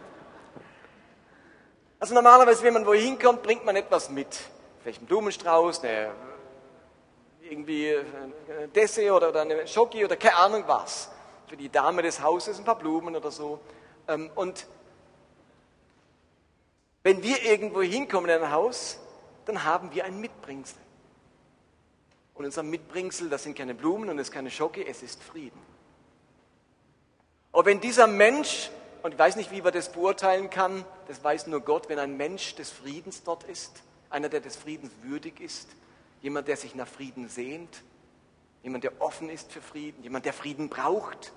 Also 1.99 2.15
normalerweise, 2.15 2.63
wenn 2.63 2.73
man 2.73 2.83
wohin 2.83 3.19
kommt, 3.19 3.43
bringt 3.43 3.63
man 3.63 3.75
etwas 3.75 4.09
mit. 4.09 4.39
Vielleicht 4.81 5.01
einen 5.01 5.07
Blumenstrauß, 5.07 5.83
eine, 5.83 6.15
irgendwie 7.43 7.95
eine 7.95 8.69
Dessert 8.69 9.11
oder, 9.11 9.29
oder 9.29 9.41
eine 9.41 9.67
Schoki 9.67 10.03
oder 10.03 10.15
keine 10.15 10.35
Ahnung 10.35 10.63
was. 10.65 11.11
Für 11.45 11.55
die 11.55 11.69
Dame 11.69 12.01
des 12.01 12.23
Hauses 12.23 12.57
ein 12.57 12.65
paar 12.65 12.79
Blumen 12.79 13.15
oder 13.15 13.29
so. 13.29 13.59
Ähm, 14.07 14.31
und 14.33 14.65
wenn 17.03 17.21
wir 17.21 17.43
irgendwo 17.43 17.83
hinkommen 17.83 18.31
in 18.31 18.41
ein 18.41 18.51
Haus, 18.51 18.99
dann 19.45 19.63
haben 19.63 19.93
wir 19.93 20.05
ein 20.05 20.19
Mitbringsel. 20.19 20.81
Und 22.33 22.45
unser 22.45 22.63
Mitbringsel, 22.63 23.29
das 23.29 23.43
sind 23.43 23.55
keine 23.55 23.75
Blumen 23.75 24.09
und 24.09 24.17
es 24.17 24.29
ist 24.29 24.33
keine 24.33 24.49
Schoki, 24.49 24.83
es 24.83 25.03
ist 25.03 25.21
Frieden. 25.21 25.70
Aber 27.51 27.65
wenn 27.65 27.81
dieser 27.81 28.07
Mensch, 28.07 28.69
und 29.03 29.13
ich 29.13 29.19
weiß 29.19 29.35
nicht, 29.35 29.51
wie 29.51 29.61
man 29.61 29.73
das 29.73 29.91
beurteilen 29.91 30.49
kann, 30.49 30.85
das 31.07 31.23
weiß 31.23 31.47
nur 31.47 31.61
Gott, 31.61 31.89
wenn 31.89 31.99
ein 31.99 32.15
Mensch 32.17 32.55
des 32.55 32.69
Friedens 32.69 33.23
dort 33.23 33.43
ist, 33.43 33.83
einer, 34.09 34.29
der 34.29 34.39
des 34.39 34.55
Friedens 34.55 34.91
würdig 35.03 35.39
ist, 35.41 35.69
jemand, 36.21 36.47
der 36.47 36.57
sich 36.57 36.75
nach 36.75 36.87
Frieden 36.87 37.27
sehnt, 37.27 37.81
jemand, 38.63 38.83
der 38.83 39.01
offen 39.01 39.29
ist 39.29 39.51
für 39.51 39.61
Frieden, 39.61 40.03
jemand, 40.03 40.25
der 40.25 40.33
Frieden 40.33 40.69
braucht, 40.69 41.33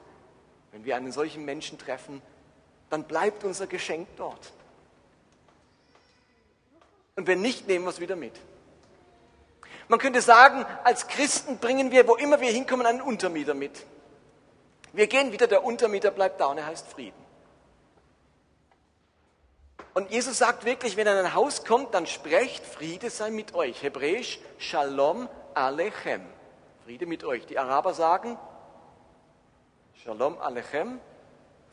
wenn 0.72 0.84
wir 0.84 0.96
einen 0.96 1.12
solchen 1.12 1.44
Menschen 1.44 1.78
treffen, 1.78 2.20
dann 2.90 3.04
bleibt 3.04 3.44
unser 3.44 3.66
Geschenk 3.66 4.08
dort. 4.16 4.52
Und 7.16 7.26
wenn 7.26 7.40
nicht, 7.40 7.66
nehmen 7.68 7.84
wir 7.84 7.90
es 7.90 8.00
wieder 8.00 8.16
mit. 8.16 8.34
Man 9.88 9.98
könnte 9.98 10.20
sagen, 10.20 10.64
als 10.82 11.08
Christen 11.08 11.58
bringen 11.58 11.90
wir, 11.90 12.08
wo 12.08 12.16
immer 12.16 12.40
wir 12.40 12.50
hinkommen, 12.50 12.86
einen 12.86 13.02
Untermieter 13.02 13.54
mit. 13.54 13.84
Wir 14.94 15.08
gehen 15.08 15.32
wieder, 15.32 15.48
der 15.48 15.64
Untermieter 15.64 16.12
bleibt 16.12 16.40
da 16.40 16.46
und 16.46 16.58
er 16.58 16.66
heißt 16.66 16.86
Frieden. 16.86 17.22
Und 19.92 20.10
Jesus 20.10 20.38
sagt 20.38 20.64
wirklich, 20.64 20.96
wenn 20.96 21.06
er 21.06 21.18
in 21.18 21.26
ein 21.26 21.34
Haus 21.34 21.64
kommt, 21.64 21.94
dann 21.94 22.06
sprecht, 22.06 22.64
Friede 22.64 23.10
sei 23.10 23.30
mit 23.30 23.54
euch. 23.54 23.82
Hebräisch, 23.82 24.40
Shalom 24.58 25.28
Alechem. 25.54 26.22
Friede 26.84 27.06
mit 27.06 27.24
euch. 27.24 27.44
Die 27.46 27.58
Araber 27.58 27.92
sagen, 27.92 28.38
Shalom 30.04 30.38
Alechem. 30.38 31.00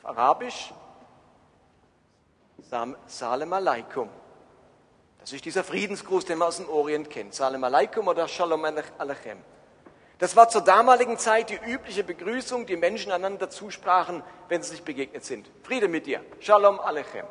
Auf 0.03 0.17
Arabisch, 0.17 0.73
Salem 3.05 3.53
Aleikum. 3.53 4.09
Das 5.19 5.31
ist 5.31 5.45
dieser 5.45 5.63
Friedensgruß, 5.63 6.25
den 6.25 6.39
man 6.39 6.47
aus 6.47 6.57
dem 6.57 6.69
Orient 6.69 7.11
kennt. 7.11 7.35
Salem 7.35 7.63
Aleikum 7.63 8.07
oder 8.07 8.27
Shalom 8.27 8.65
Alechem. 8.65 9.37
Das 10.21 10.35
war 10.35 10.49
zur 10.49 10.61
damaligen 10.61 11.17
Zeit 11.17 11.49
die 11.49 11.55
übliche 11.55 12.03
Begrüßung, 12.03 12.67
die 12.67 12.77
Menschen 12.77 13.11
einander 13.11 13.49
zusprachen, 13.49 14.21
wenn 14.49 14.61
sie 14.61 14.69
sich 14.69 14.83
begegnet 14.83 15.25
sind. 15.25 15.49
Friede 15.63 15.87
mit 15.87 16.05
dir. 16.05 16.23
Shalom 16.39 16.79
Alechem. 16.79 17.25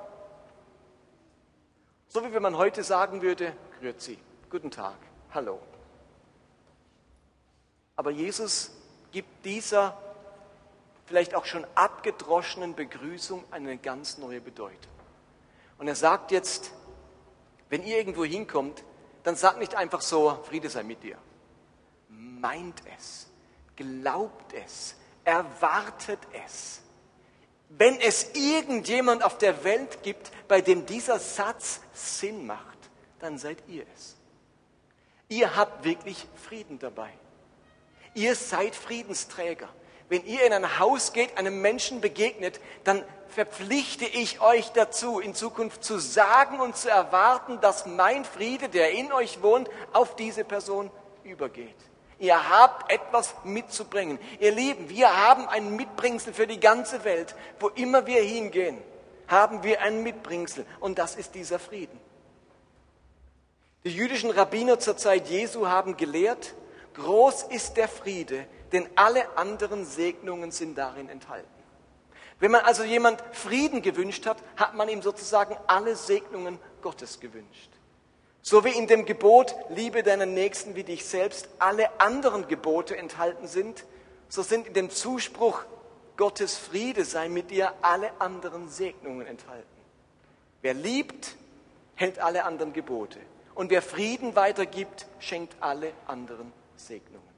So 2.09 2.25
wie 2.25 2.33
wenn 2.33 2.43
man 2.43 2.59
heute 2.59 2.83
sagen 2.83 3.23
würde, 3.23 3.53
Grüezi, 3.79 4.19
guten 4.51 4.73
Tag, 4.73 4.97
hallo. 5.33 5.61
Aber 7.95 8.11
Jesus 8.11 8.73
gibt 9.13 9.45
dieser 9.45 9.97
vielleicht 11.07 11.37
auch 11.37 11.45
schon 11.45 11.65
abgedroschenen 11.77 12.75
Begrüßung 12.75 13.45
eine 13.53 13.79
ganz 13.79 14.19
neue 14.19 14.41
Bedeutung. 14.41 14.93
Und 15.79 15.87
er 15.87 15.95
sagt 15.95 16.33
jetzt, 16.33 16.73
wenn 17.69 17.85
ihr 17.85 17.99
irgendwo 17.99 18.25
hinkommt, 18.25 18.83
dann 19.23 19.37
sagt 19.37 19.61
nicht 19.61 19.77
einfach 19.77 20.01
so, 20.01 20.41
Friede 20.43 20.69
sei 20.69 20.83
mit 20.83 21.05
dir 21.05 21.19
meint 22.41 22.83
es, 22.97 23.29
glaubt 23.77 24.53
es, 24.53 24.97
erwartet 25.25 26.21
es. 26.47 26.81
Wenn 27.69 28.01
es 28.01 28.31
irgendjemand 28.35 29.23
auf 29.23 29.39
der 29.39 29.63
Welt 29.63 30.03
gibt, 30.03 30.33
bei 30.49 30.61
dem 30.61 30.87
dieser 30.87 31.19
Satz 31.19 31.81
Sinn 31.93 32.47
macht, 32.47 32.79
dann 33.21 33.39
seid 33.39 33.63
ihr 33.69 33.85
es. 33.95 34.17
Ihr 35.29 35.55
habt 35.55 35.85
wirklich 35.85 36.27
Frieden 36.35 36.81
dabei. 36.81 37.11
Ihr 38.15 38.35
seid 38.35 38.75
Friedensträger. 38.75 39.69
Wenn 40.09 40.27
ihr 40.27 40.45
in 40.45 40.53
ein 40.53 40.81
Haus 40.81 41.13
geht, 41.13 41.39
einem 41.39 41.61
Menschen 41.63 42.01
begegnet, 42.01 42.61
dann 42.83 43.05
verpflichte 43.29 44.07
ich 44.07 44.41
euch 44.41 44.71
dazu, 44.71 45.21
in 45.21 45.37
Zukunft 45.37 45.85
zu 45.85 46.01
sagen 46.01 46.59
und 46.59 46.77
zu 46.77 46.91
erwarten, 46.91 47.61
dass 47.61 47.87
mein 47.87 48.25
Friede, 48.25 48.69
der 48.69 48.91
in 48.91 49.13
euch 49.13 49.41
wohnt, 49.41 49.69
auf 49.93 50.17
diese 50.17 50.43
Person 50.43 50.91
übergeht. 51.23 51.77
Ihr 52.21 52.51
habt 52.51 52.93
etwas 52.93 53.35
mitzubringen. 53.45 54.19
Ihr 54.39 54.53
Lieben, 54.53 54.91
wir 54.91 55.27
haben 55.27 55.49
ein 55.49 55.75
Mitbringsel 55.75 56.35
für 56.35 56.47
die 56.47 56.61
ganze 56.61 57.03
Welt. 57.05 57.35
Wo 57.59 57.69
immer 57.69 58.07
wir 58.07 58.23
hingehen, 58.23 58.77
haben 59.27 59.63
wir 59.63 59.81
ein 59.81 60.03
Mitbringsel. 60.03 60.67
Und 60.81 60.99
das 60.99 61.17
ist 61.17 61.35
dieser 61.35 61.59
Frieden. 61.59 61.99
Die 63.85 63.91
jüdischen 63.91 64.31
Rabbiner 64.31 64.79
zur 64.79 64.99
Zeit 64.99 65.29
Jesu 65.29 65.67
haben 65.67 65.97
gelehrt, 65.97 66.55
groß 66.93 67.45
ist 67.45 67.79
der 67.79 67.89
Friede, 67.89 68.47
denn 68.73 68.87
alle 68.97 69.39
anderen 69.39 69.87
Segnungen 69.87 70.51
sind 70.51 70.77
darin 70.77 71.09
enthalten. 71.09 71.49
Wenn 72.39 72.51
man 72.51 72.67
also 72.67 72.85
jemand 72.85 73.23
Frieden 73.33 73.81
gewünscht 73.81 74.27
hat, 74.27 74.37
hat 74.57 74.75
man 74.75 74.91
ihm 74.91 75.01
sozusagen 75.01 75.57
alle 75.67 75.97
Segnungen 75.97 76.59
Gottes 76.83 77.19
gewünscht. 77.19 77.71
So 78.43 78.65
wie 78.65 78.71
in 78.71 78.87
dem 78.87 79.05
Gebot, 79.05 79.55
liebe 79.69 80.03
deinen 80.03 80.35
Nächsten 80.35 80.75
wie 80.75 80.85
dich 80.85 81.05
selbst, 81.05 81.49
alle 81.59 82.01
anderen 82.01 82.49
Gebote 82.49 82.97
enthalten 82.97 83.47
sind, 83.47 83.85
so 84.29 84.43
sind 84.43 84.67
in 84.67 84.75
dem 84.75 84.91
Zuspruch 84.91 85.65
Gottes 86.17 86.57
Friede 86.57 87.05
sei 87.05 87.29
mit 87.29 87.51
dir 87.51 87.73
alle 87.83 88.21
anderen 88.21 88.69
Segnungen 88.69 89.27
enthalten. 89.27 89.67
Wer 90.61 90.75
liebt, 90.75 91.37
hält 91.95 92.19
alle 92.19 92.45
anderen 92.45 92.73
Gebote. 92.73 93.19
Und 93.55 93.71
wer 93.71 93.83
Frieden 93.83 94.37
weitergibt, 94.37 95.07
schenkt 95.19 95.57
alle 95.61 95.93
anderen 96.07 96.53
Segnungen. 96.77 97.29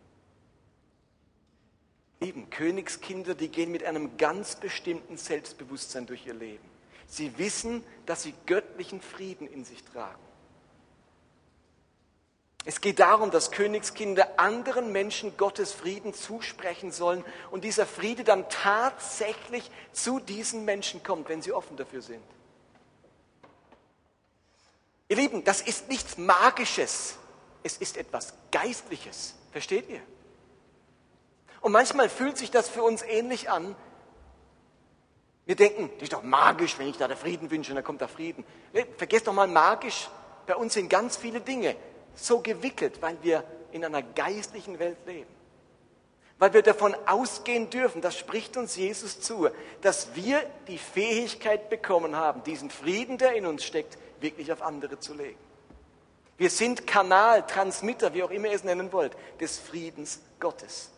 Lieben, 2.20 2.50
Königskinder, 2.50 3.34
die 3.34 3.48
gehen 3.48 3.72
mit 3.72 3.84
einem 3.84 4.16
ganz 4.16 4.56
bestimmten 4.56 5.16
Selbstbewusstsein 5.16 6.06
durch 6.06 6.26
ihr 6.26 6.34
Leben. 6.34 6.68
Sie 7.06 7.36
wissen, 7.38 7.82
dass 8.06 8.22
sie 8.22 8.34
göttlichen 8.46 9.00
Frieden 9.00 9.48
in 9.48 9.64
sich 9.64 9.82
tragen. 9.84 10.22
Es 12.64 12.80
geht 12.80 13.00
darum, 13.00 13.32
dass 13.32 13.50
Königskinder 13.50 14.38
anderen 14.38 14.92
Menschen 14.92 15.36
Gottes 15.36 15.72
Frieden 15.72 16.14
zusprechen 16.14 16.92
sollen 16.92 17.24
und 17.50 17.64
dieser 17.64 17.86
Friede 17.86 18.22
dann 18.22 18.48
tatsächlich 18.48 19.68
zu 19.92 20.20
diesen 20.20 20.64
Menschen 20.64 21.02
kommt, 21.02 21.28
wenn 21.28 21.42
sie 21.42 21.52
offen 21.52 21.76
dafür 21.76 22.02
sind. 22.02 22.22
Ihr 25.08 25.16
Lieben, 25.16 25.42
das 25.42 25.60
ist 25.60 25.88
nichts 25.88 26.18
Magisches, 26.18 27.16
es 27.64 27.76
ist 27.78 27.96
etwas 27.96 28.32
Geistliches. 28.52 29.34
Versteht 29.50 29.88
ihr? 29.90 30.00
Und 31.60 31.72
manchmal 31.72 32.08
fühlt 32.08 32.38
sich 32.38 32.50
das 32.50 32.68
für 32.68 32.82
uns 32.82 33.02
ähnlich 33.02 33.50
an. 33.50 33.74
Wir 35.46 35.56
denken, 35.56 35.90
das 35.94 36.04
ist 36.04 36.12
doch 36.12 36.22
magisch, 36.22 36.78
wenn 36.78 36.88
ich 36.88 36.96
da 36.96 37.08
der 37.08 37.16
Frieden 37.16 37.50
wünsche 37.50 37.72
und 37.72 37.76
dann 37.76 37.84
kommt 37.84 38.00
da 38.00 38.08
Frieden. 38.08 38.44
Vergesst 38.96 39.26
doch 39.26 39.32
mal 39.32 39.48
magisch. 39.48 40.08
Bei 40.46 40.54
uns 40.56 40.74
sind 40.74 40.88
ganz 40.88 41.16
viele 41.16 41.40
Dinge 41.40 41.76
so 42.14 42.40
gewickelt, 42.40 43.00
weil 43.00 43.16
wir 43.22 43.44
in 43.72 43.84
einer 43.84 44.02
geistlichen 44.02 44.78
Welt 44.78 44.98
leben. 45.06 45.30
Weil 46.38 46.54
wir 46.54 46.62
davon 46.62 46.94
ausgehen 47.06 47.70
dürfen, 47.70 48.02
das 48.02 48.18
spricht 48.18 48.56
uns 48.56 48.76
Jesus 48.76 49.20
zu, 49.20 49.48
dass 49.80 50.14
wir 50.14 50.44
die 50.66 50.78
Fähigkeit 50.78 51.70
bekommen 51.70 52.16
haben, 52.16 52.42
diesen 52.42 52.70
Frieden, 52.70 53.16
der 53.16 53.34
in 53.34 53.46
uns 53.46 53.64
steckt, 53.64 53.96
wirklich 54.20 54.52
auf 54.52 54.62
andere 54.62 54.98
zu 54.98 55.14
legen. 55.14 55.38
Wir 56.38 56.50
sind 56.50 56.86
Kanal, 56.86 57.46
Transmitter, 57.46 58.14
wie 58.14 58.22
auch 58.22 58.30
immer 58.30 58.48
ihr 58.48 58.54
es 58.54 58.64
nennen 58.64 58.92
wollt, 58.92 59.16
des 59.38 59.58
Friedens 59.58 60.20
Gottes. 60.40 60.90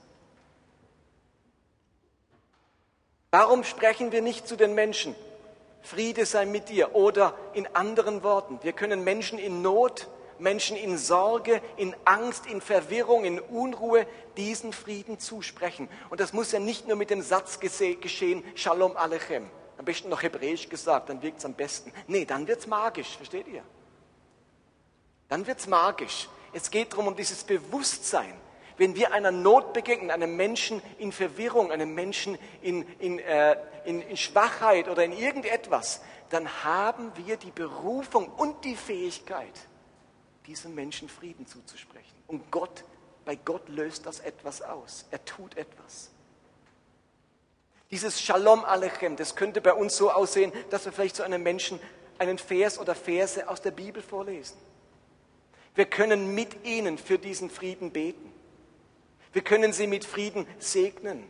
Warum 3.31 3.65
sprechen 3.65 4.13
wir 4.13 4.23
nicht 4.23 4.47
zu 4.47 4.57
den 4.57 4.75
Menschen, 4.75 5.15
Friede 5.83 6.25
sei 6.25 6.47
mit 6.47 6.69
dir? 6.69 6.95
Oder 6.95 7.37
in 7.53 7.67
anderen 7.75 8.23
Worten, 8.23 8.61
wir 8.63 8.73
können 8.73 9.05
Menschen 9.05 9.39
in 9.39 9.61
Not, 9.61 10.09
Menschen 10.39 10.77
in 10.77 10.99
Sorge, 10.99 11.61
in 11.77 11.95
Angst, 12.05 12.47
in 12.47 12.61
Verwirrung, 12.61 13.25
in 13.25 13.41
Unruhe 13.41 14.07
diesen 14.37 14.73
Frieden 14.73 15.19
zusprechen. 15.19 15.89
Und 16.11 16.21
das 16.21 16.33
muss 16.33 16.53
ja 16.53 16.59
nicht 16.59 16.89
nur 16.89 16.97
mit 16.97 17.11
dem 17.11 17.23
Satz 17.23 17.61
geschehen, 17.61 18.45
Shalom 18.55 18.97
Alechem. 18.97 19.49
Am 19.77 19.85
besten 19.85 20.09
noch 20.09 20.23
hebräisch 20.23 20.69
gesagt, 20.69 21.09
dann 21.09 21.23
wirkt 21.23 21.39
es 21.39 21.45
am 21.45 21.55
besten. 21.55 21.93
Nee, 22.07 22.25
dann 22.25 22.47
wird 22.47 22.61
es 22.61 22.67
magisch, 22.67 23.17
versteht 23.17 23.49
ihr? 23.49 23.63
Dann 25.29 25.47
wird 25.47 25.59
es 25.59 25.67
magisch. 25.67 26.29
Es 26.53 26.71
geht 26.71 26.93
darum, 26.93 27.09
um 27.09 27.17
dieses 27.17 27.43
Bewusstsein, 27.43 28.35
wenn 28.77 28.95
wir 28.95 29.13
einer 29.13 29.31
Not 29.31 29.73
begegnen, 29.73 30.11
einem 30.11 30.37
Menschen 30.37 30.83
in 30.99 31.13
Verwirrung, 31.13 31.71
einem 31.71 31.95
Menschen 31.95 32.39
in, 32.63 32.83
in, 32.99 33.19
äh, 33.19 33.57
in, 33.85 34.01
in 34.03 34.17
Schwachheit 34.17 34.89
oder 34.89 35.05
in 35.05 35.13
irgendetwas, 35.13 36.01
dann 36.31 36.65
haben 36.65 37.13
wir 37.17 37.37
die 37.37 37.51
Berufung 37.51 38.29
und 38.29 38.65
die 38.65 38.77
Fähigkeit, 38.77 39.53
diesem 40.47 40.75
Menschen 40.75 41.09
Frieden 41.09 41.47
zuzusprechen. 41.47 42.15
Und 42.27 42.51
Gott, 42.51 42.85
bei 43.25 43.37
Gott 43.37 43.69
löst 43.69 44.07
das 44.07 44.21
etwas 44.21 44.63
aus. 44.63 45.07
Er 45.11 45.25
tut 45.25 45.57
etwas. 45.57 46.11
Dieses 47.91 48.21
Shalom 48.21 48.65
Alechem, 48.65 49.17
das 49.17 49.37
könnte 49.37 49.61
bei 49.61 49.73
uns 49.73 49.97
so 49.97 50.11
aussehen, 50.11 50.53
dass 50.71 50.85
wir 50.85 50.93
vielleicht 50.93 51.17
zu 51.17 51.23
einem 51.23 51.43
Menschen 51.43 51.79
einen 52.19 52.39
Vers 52.39 52.79
oder 52.79 52.95
Verse 52.95 53.49
aus 53.49 53.61
der 53.61 53.71
Bibel 53.71 54.03
vorlesen. 54.03 54.57
Wir 55.75 55.87
können 55.87 56.35
mit 56.35 56.65
ihnen 56.65 56.99
für 56.99 57.19
diesen 57.19 57.51
Frieden 57.51 57.91
beten. 57.91 58.33
Wir 59.33 59.43
können 59.43 59.73
sie 59.73 59.87
mit 59.87 60.05
Frieden 60.05 60.47
segnen. 60.59 61.25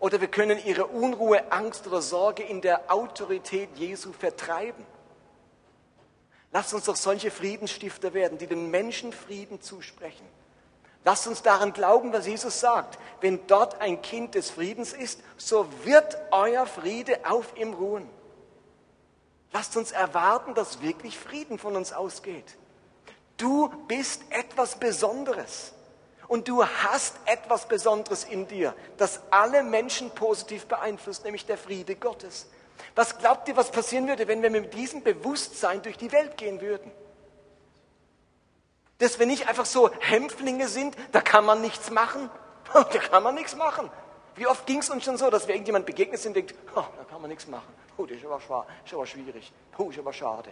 Oder 0.00 0.20
wir 0.20 0.28
können 0.28 0.58
ihre 0.64 0.86
Unruhe, 0.86 1.52
Angst 1.52 1.86
oder 1.86 2.02
Sorge 2.02 2.42
in 2.42 2.60
der 2.60 2.92
Autorität 2.92 3.68
Jesu 3.76 4.12
vertreiben. 4.12 4.84
Lasst 6.52 6.74
uns 6.74 6.84
doch 6.84 6.96
solche 6.96 7.30
Friedensstifter 7.30 8.12
werden, 8.12 8.38
die 8.38 8.46
den 8.46 8.70
Menschen 8.70 9.12
Frieden 9.12 9.60
zusprechen. 9.60 10.26
Lasst 11.04 11.26
uns 11.26 11.42
daran 11.42 11.72
glauben, 11.72 12.12
was 12.12 12.26
Jesus 12.26 12.60
sagt. 12.60 12.98
Wenn 13.20 13.46
dort 13.46 13.80
ein 13.80 14.02
Kind 14.02 14.34
des 14.34 14.50
Friedens 14.50 14.92
ist, 14.92 15.20
so 15.36 15.66
wird 15.84 16.16
euer 16.30 16.66
Friede 16.66 17.20
auf 17.24 17.56
ihm 17.56 17.72
ruhen. 17.72 18.08
Lasst 19.52 19.76
uns 19.76 19.92
erwarten, 19.92 20.54
dass 20.54 20.82
wirklich 20.82 21.18
Frieden 21.18 21.58
von 21.58 21.76
uns 21.76 21.92
ausgeht. 21.92 22.56
Du 23.36 23.68
bist 23.88 24.22
etwas 24.30 24.78
Besonderes. 24.78 25.72
Und 26.30 26.46
du 26.46 26.64
hast 26.64 27.16
etwas 27.24 27.66
Besonderes 27.66 28.22
in 28.22 28.46
dir, 28.46 28.72
das 28.98 29.20
alle 29.32 29.64
Menschen 29.64 30.12
positiv 30.12 30.66
beeinflusst, 30.66 31.24
nämlich 31.24 31.44
der 31.44 31.58
Friede 31.58 31.96
Gottes. 31.96 32.48
Was 32.94 33.18
glaubt 33.18 33.48
ihr, 33.48 33.56
was 33.56 33.72
passieren 33.72 34.06
würde, 34.06 34.28
wenn 34.28 34.40
wir 34.40 34.48
mit 34.48 34.72
diesem 34.72 35.02
Bewusstsein 35.02 35.82
durch 35.82 35.96
die 35.96 36.12
Welt 36.12 36.36
gehen 36.36 36.60
würden? 36.60 36.92
Dass 38.98 39.18
wir 39.18 39.26
nicht 39.26 39.48
einfach 39.48 39.66
so 39.66 39.90
Hämpflinge 39.98 40.68
sind, 40.68 40.94
da 41.10 41.20
kann 41.20 41.44
man 41.44 41.62
nichts 41.62 41.90
machen, 41.90 42.30
da 42.72 42.84
kann 42.84 43.24
man 43.24 43.34
nichts 43.34 43.56
machen. 43.56 43.90
Wie 44.36 44.46
oft 44.46 44.66
ging 44.66 44.78
es 44.78 44.88
uns 44.88 45.02
schon 45.02 45.16
so, 45.16 45.30
dass 45.30 45.48
wir 45.48 45.56
irgendjemand 45.56 45.84
begegnet 45.84 46.20
sind 46.20 46.36
und 46.36 46.48
denkt, 46.48 46.54
oh, 46.76 46.84
da 46.96 47.04
kann 47.10 47.20
man 47.20 47.28
nichts 47.28 47.48
machen. 47.48 47.74
Oh, 47.96 48.06
das 48.06 48.18
ist 48.18 48.24
aber, 48.24 48.40
schwer, 48.40 48.66
ist 48.84 48.94
aber 48.94 49.06
schwierig. 49.06 49.52
Oh, 49.76 49.90
ist 49.90 49.98
aber 49.98 50.12
schade. 50.12 50.50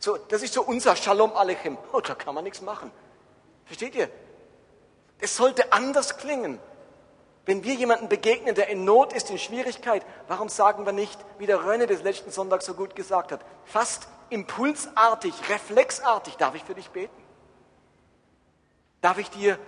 So, 0.00 0.16
das 0.16 0.42
ist 0.42 0.54
so 0.54 0.64
unser 0.64 0.96
Shalom 0.96 1.36
Alechem. 1.36 1.78
Oh, 1.92 2.00
da 2.04 2.16
kann 2.16 2.34
man 2.34 2.42
nichts 2.42 2.60
machen. 2.60 2.90
Versteht 3.64 3.94
ihr? 3.94 4.10
Es 5.22 5.36
sollte 5.36 5.72
anders 5.72 6.16
klingen. 6.16 6.58
Wenn 7.46 7.62
wir 7.62 7.74
jemanden 7.74 8.08
begegnen, 8.08 8.56
der 8.56 8.68
in 8.68 8.84
Not 8.84 9.12
ist, 9.12 9.30
in 9.30 9.38
Schwierigkeit, 9.38 10.04
warum 10.26 10.48
sagen 10.48 10.84
wir 10.84 10.92
nicht, 10.92 11.18
wie 11.38 11.46
der 11.46 11.64
Rönne 11.64 11.86
des 11.86 12.02
letzten 12.02 12.32
Sonntags 12.32 12.66
so 12.66 12.74
gut 12.74 12.96
gesagt 12.96 13.30
hat, 13.30 13.40
fast 13.64 14.08
impulsartig, 14.30 15.32
reflexartig, 15.48 16.34
darf 16.38 16.56
ich 16.56 16.64
für 16.64 16.74
dich 16.74 16.90
beten? 16.90 17.22
Darf 19.00 19.18
ich 19.18 19.30
dir 19.30 19.60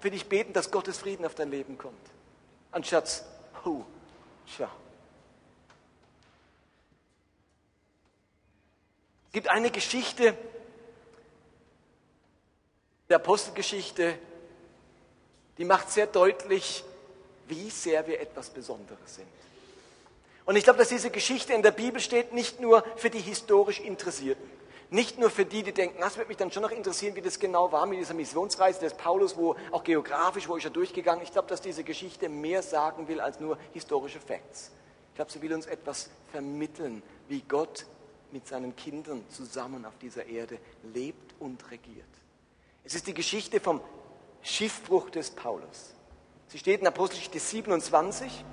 für 0.00 0.10
dich 0.10 0.28
beten, 0.28 0.52
dass 0.52 0.70
Gottes 0.70 0.98
Frieden 0.98 1.24
auf 1.24 1.34
dein 1.34 1.50
Leben 1.50 1.78
kommt? 1.78 1.94
Anstatt, 2.70 3.24
oh, 3.64 3.80
tja. 4.54 4.68
Es 9.28 9.32
gibt 9.32 9.48
eine 9.48 9.70
Geschichte 9.70 10.36
der 13.08 13.16
Apostelgeschichte, 13.16 14.18
die 15.58 15.64
macht 15.64 15.90
sehr 15.90 16.06
deutlich, 16.06 16.84
wie 17.48 17.70
sehr 17.70 18.06
wir 18.06 18.20
etwas 18.20 18.50
Besonderes 18.50 19.16
sind. 19.16 19.26
Und 20.46 20.56
ich 20.56 20.64
glaube, 20.64 20.78
dass 20.78 20.88
diese 20.88 21.10
Geschichte 21.10 21.52
in 21.52 21.62
der 21.62 21.72
Bibel 21.72 22.00
steht, 22.00 22.32
nicht 22.32 22.60
nur 22.60 22.82
für 22.96 23.10
die 23.10 23.20
historisch 23.20 23.80
Interessierten, 23.80 24.48
nicht 24.90 25.18
nur 25.18 25.28
für 25.28 25.44
die, 25.44 25.62
die 25.62 25.72
denken, 25.72 26.00
das 26.00 26.16
wird 26.16 26.28
mich 26.28 26.38
dann 26.38 26.50
schon 26.50 26.62
noch 26.62 26.70
interessieren, 26.70 27.14
wie 27.14 27.20
das 27.20 27.38
genau 27.38 27.70
war 27.70 27.84
mit 27.84 27.98
dieser 27.98 28.14
Missionsreise 28.14 28.80
des 28.80 28.94
Paulus, 28.94 29.36
wo 29.36 29.56
auch 29.70 29.84
geografisch, 29.84 30.48
wo 30.48 30.56
ist 30.56 30.64
er 30.64 30.70
durchgegangen. 30.70 31.22
Ich 31.22 31.32
glaube, 31.32 31.48
dass 31.48 31.60
diese 31.60 31.84
Geschichte 31.84 32.30
mehr 32.30 32.62
sagen 32.62 33.08
will 33.08 33.20
als 33.20 33.40
nur 33.40 33.58
historische 33.74 34.20
Facts. 34.20 34.70
Ich 35.10 35.16
glaube, 35.16 35.30
sie 35.30 35.42
will 35.42 35.52
uns 35.52 35.66
etwas 35.66 36.08
vermitteln, 36.32 37.02
wie 37.28 37.42
Gott 37.42 37.84
mit 38.30 38.46
seinen 38.46 38.74
Kindern 38.76 39.24
zusammen 39.28 39.84
auf 39.84 39.98
dieser 40.00 40.24
Erde 40.24 40.58
lebt 40.94 41.34
und 41.38 41.70
regiert. 41.70 42.06
Es 42.84 42.94
ist 42.94 43.06
die 43.06 43.14
Geschichte 43.14 43.60
vom 43.60 43.82
Schiffbruch 44.42 45.10
des 45.10 45.30
Paulus. 45.30 45.94
Sie 46.48 46.58
steht 46.58 46.80
in 46.80 46.86
Apostelgeschichte 46.86 47.38
27. 47.38 48.44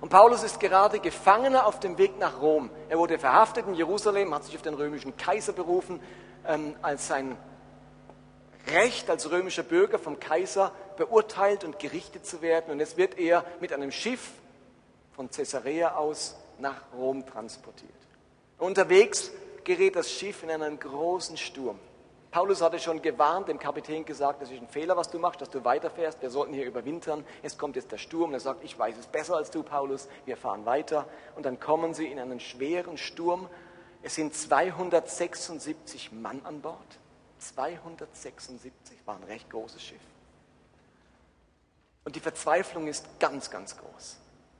Und 0.00 0.08
Paulus 0.10 0.42
ist 0.42 0.60
gerade 0.60 0.98
Gefangener 0.98 1.66
auf 1.66 1.80
dem 1.80 1.98
Weg 1.98 2.18
nach 2.18 2.40
Rom. 2.40 2.70
Er 2.88 2.98
wurde 2.98 3.18
verhaftet 3.18 3.66
in 3.66 3.74
Jerusalem, 3.74 4.34
hat 4.34 4.44
sich 4.44 4.56
auf 4.56 4.62
den 4.62 4.74
römischen 4.74 5.16
Kaiser 5.16 5.52
berufen, 5.52 6.00
ähm, 6.46 6.74
als 6.82 7.08
sein 7.08 7.36
Recht 8.68 9.08
als 9.10 9.30
römischer 9.30 9.62
Bürger 9.62 9.98
vom 9.98 10.18
Kaiser 10.18 10.72
beurteilt 10.96 11.62
und 11.62 11.78
gerichtet 11.78 12.26
zu 12.26 12.42
werden. 12.42 12.72
Und 12.72 12.80
jetzt 12.80 12.96
wird 12.96 13.18
er 13.18 13.44
mit 13.60 13.72
einem 13.72 13.92
Schiff 13.92 14.32
von 15.14 15.30
Caesarea 15.30 15.94
aus 15.94 16.36
nach 16.58 16.82
Rom 16.92 17.24
transportiert. 17.24 17.90
Unterwegs 18.58 19.30
gerät 19.64 19.96
das 19.96 20.10
Schiff 20.10 20.42
in 20.42 20.50
einen 20.50 20.78
großen 20.78 21.36
Sturm. 21.36 21.78
Paulus 22.30 22.60
hatte 22.60 22.78
schon 22.78 23.00
gewarnt, 23.00 23.48
dem 23.48 23.58
Kapitän 23.58 24.04
gesagt, 24.04 24.42
das 24.42 24.50
ist 24.50 24.60
ein 24.60 24.68
Fehler, 24.68 24.96
was 24.96 25.10
du 25.10 25.18
machst, 25.18 25.40
dass 25.40 25.50
du 25.50 25.64
weiterfährst. 25.64 26.20
Wir 26.20 26.30
sollten 26.30 26.52
hier 26.52 26.66
überwintern. 26.66 27.24
Es 27.42 27.56
kommt 27.56 27.76
jetzt 27.76 27.92
der 27.92 27.98
Sturm. 27.98 28.34
Er 28.34 28.40
sagt, 28.40 28.64
ich 28.64 28.78
weiß 28.78 28.96
es 28.98 29.06
besser 29.06 29.36
als 29.36 29.50
du, 29.50 29.62
Paulus. 29.62 30.08
Wir 30.24 30.36
fahren 30.36 30.66
weiter. 30.66 31.06
Und 31.34 31.46
dann 31.46 31.58
kommen 31.60 31.94
sie 31.94 32.06
in 32.06 32.18
einen 32.18 32.40
schweren 32.40 32.98
Sturm. 32.98 33.48
Es 34.02 34.16
sind 34.16 34.34
276 34.34 36.12
Mann 36.12 36.40
an 36.44 36.60
Bord. 36.60 36.98
276 37.38 38.98
war 39.04 39.16
ein 39.16 39.24
recht 39.24 39.48
großes 39.50 39.82
Schiff. 39.82 40.00
Und 42.04 42.16
die 42.16 42.20
Verzweiflung 42.20 42.86
ist 42.86 43.18
ganz, 43.18 43.50
ganz 43.50 43.76
groß. 43.76 44.18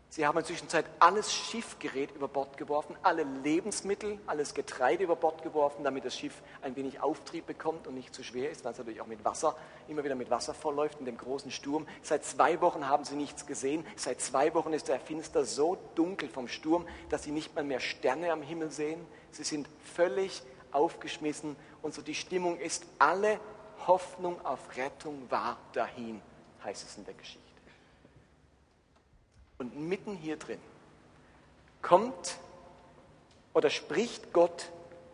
Sie 0.09 0.25
haben 0.25 0.37
in 0.39 0.45
der 0.45 0.47
Zwischenzeit 0.47 0.87
alles 0.99 1.35
Schiffgerät 1.35 2.13
über 2.13 2.29
Bord 2.29 2.57
geworfen, 2.57 2.97
alle 3.03 3.25
Lebensmittel, 3.25 4.19
alles 4.27 4.55
Getreide 4.55 5.05
über 5.05 5.17
Bord 5.17 5.43
geworfen, 5.43 5.85
damit 5.85 6.05
das 6.05 6.17
Schiff 6.17 6.43
ein 6.63 6.77
wenig 6.77 7.03
Auftrieb 7.03 7.47
bekommt 7.47 7.87
und 7.87 7.95
nicht 7.95 8.15
zu 8.15 8.23
schwer 8.23 8.51
ist, 8.51 8.65
weil 8.65 8.73
es 8.73 8.79
natürlich 8.79 9.01
auch 9.01 9.07
mit 9.07 9.25
Wasser, 9.25 9.57
immer 9.89 10.05
wieder 10.05 10.15
mit 10.15 10.31
Wasser 10.31 10.55
vollläuft 10.55 11.01
in 11.01 11.07
dem 11.07 11.19
großen 11.19 11.51
Sturm. 11.51 11.87
Seit 12.03 12.25
zwei 12.25 12.61
Wochen 12.61 12.89
haben 12.89 13.05
sie 13.05 13.17
nichts 13.17 13.47
gesehen. 13.47 13.85
Seit 13.97 14.21
zwei 14.21 14.55
Wochen 14.55 14.73
ist 14.73 14.89
der 14.89 15.01
Finster 15.01 15.45
so 15.45 15.77
dunkel 15.97 16.29
vom 16.29 16.49
Sturm, 16.49 16.87
dass 17.11 17.25
sie 17.25 17.33
nicht 17.33 17.55
mal 17.55 17.65
mehr 17.65 17.81
Sterne 17.81 18.33
am 18.33 18.43
Himmel 18.43 18.71
sehen. 18.71 19.05
Sie 19.33 19.45
sind 19.45 19.69
völlig 19.95 20.43
aufgeschmissen 20.73 21.57
und 21.83 21.95
so 21.95 22.01
die 22.01 22.15
Stimmung 22.15 22.59
ist, 22.59 22.85
alle 22.99 23.41
Hoffnung 23.87 24.45
auf 24.45 24.77
Rettung 24.77 25.31
war 25.31 25.59
dahin, 25.73 26.23
heißt 26.65 26.85
es 26.85 26.97
in 26.97 27.05
der 27.05 27.15
Geschichte. 27.15 27.46
Und 29.59 29.79
mitten 29.79 30.17
hier 30.17 30.37
drin 30.37 30.61
kommt 31.83 32.37
oder 33.55 33.71
spricht 33.71 34.33
Gott 34.33 34.71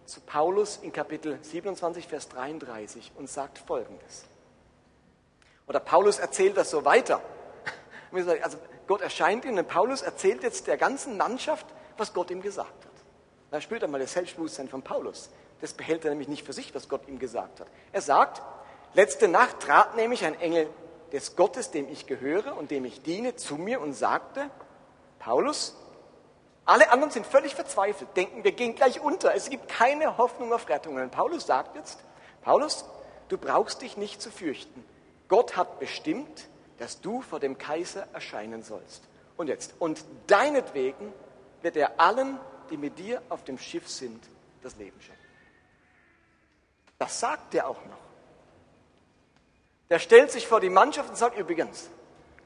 zu 0.07 0.21
Paulus 0.21 0.79
in 0.83 0.93
Kapitel 0.93 1.39
27, 1.43 2.09
Vers 2.09 2.29
33 2.31 3.13
und 3.17 3.29
sagt 3.29 3.59
Folgendes. 3.59 4.25
Oder 5.69 5.81
Paulus 5.81 6.19
erzählt 6.19 6.57
das 6.57 6.71
so 6.71 6.85
weiter. 6.85 7.21
Also 8.43 8.59
Gott 8.87 9.01
erscheint 9.01 9.47
ihm 9.47 9.57
und 9.57 9.69
Paulus 9.69 10.03
erzählt 10.03 10.43
jetzt 10.43 10.67
der 10.67 10.77
ganzen 10.77 11.17
Mannschaft, 11.17 11.65
was 11.97 12.13
Gott 12.13 12.31
ihm 12.31 12.43
gesagt 12.43 12.85
hat. 12.85 12.93
Da 13.51 13.61
spürt 13.61 13.83
er 13.83 13.89
mal 13.89 14.01
das 14.01 14.13
Selbstbewusstsein 14.13 14.69
von 14.69 14.83
Paulus. 14.83 15.31
Das 15.63 15.73
behält 15.73 16.05
er 16.05 16.11
nämlich 16.11 16.29
nicht 16.29 16.45
für 16.45 16.53
sich, 16.53 16.75
was 16.75 16.91
Gott 16.91 17.09
ihm 17.09 17.19
gesagt 17.19 17.61
hat. 17.61 17.69
Er 17.93 18.03
sagt, 18.03 18.43
letzte 18.93 19.29
Nacht 19.29 19.61
trat 19.61 19.97
nämlich 19.97 20.25
ein 20.27 20.39
Engel 20.41 20.69
des 21.13 21.37
Gottes, 21.37 21.71
dem 21.71 21.89
ich 21.89 22.07
gehöre 22.07 22.57
und 22.57 22.71
dem 22.71 22.85
ich 22.85 23.03
diene, 23.03 23.37
zu 23.37 23.57
mir 23.57 23.81
und 23.81 23.93
sagte, 23.93 24.51
Paulus, 25.19 25.77
alle 26.65 26.91
anderen 26.91 27.11
sind 27.13 27.27
völlig 27.27 27.55
verzweifelt, 27.55 28.17
denken, 28.17 28.45
wir 28.45 28.53
gehen 28.53 28.75
gleich 28.75 29.01
unter, 29.01 29.35
es 29.35 29.51
gibt 29.51 29.69
keine 29.69 30.17
Hoffnung 30.17 30.53
auf 30.53 30.69
Rettung. 30.69 30.97
Und 30.97 31.11
Paulus 31.11 31.47
sagt 31.47 31.77
jetzt, 31.77 31.99
Paulus, 32.43 32.85
du 33.29 33.37
brauchst 33.37 33.83
dich 33.83 33.97
nicht 33.97 34.23
zu 34.23 34.31
fürchten. 34.31 34.85
Gott 35.29 35.57
hat 35.57 35.79
bestimmt, 35.81 36.49
dass 36.79 37.01
du 37.01 37.21
vor 37.23 37.41
dem 37.41 37.59
Kaiser 37.59 38.07
erscheinen 38.13 38.63
sollst. 38.63 39.03
Und 39.37 39.49
jetzt, 39.49 39.75
und 39.79 40.05
deinetwegen 40.27 41.13
wird 41.63 41.77
er 41.77 42.01
allen, 42.01 42.39
die 42.71 42.77
mit 42.77 42.99
dir 42.99 43.23
auf 43.29 43.45
dem 43.45 43.59
Schiff 43.59 43.89
sind, 43.89 44.23
das 44.63 44.77
Leben 44.77 45.01
schenken. 45.01 45.21
Das 46.99 47.19
sagt 47.19 47.55
er 47.55 47.69
auch 47.69 47.85
noch. 47.87 48.02
Der 49.93 49.99
stellt 49.99 50.31
sich 50.31 50.49
vor 50.49 50.59
die 50.59 50.71
Mannschaft 50.71 51.11
und 51.11 51.17
sagt 51.17 51.37
übrigens, 51.37 51.91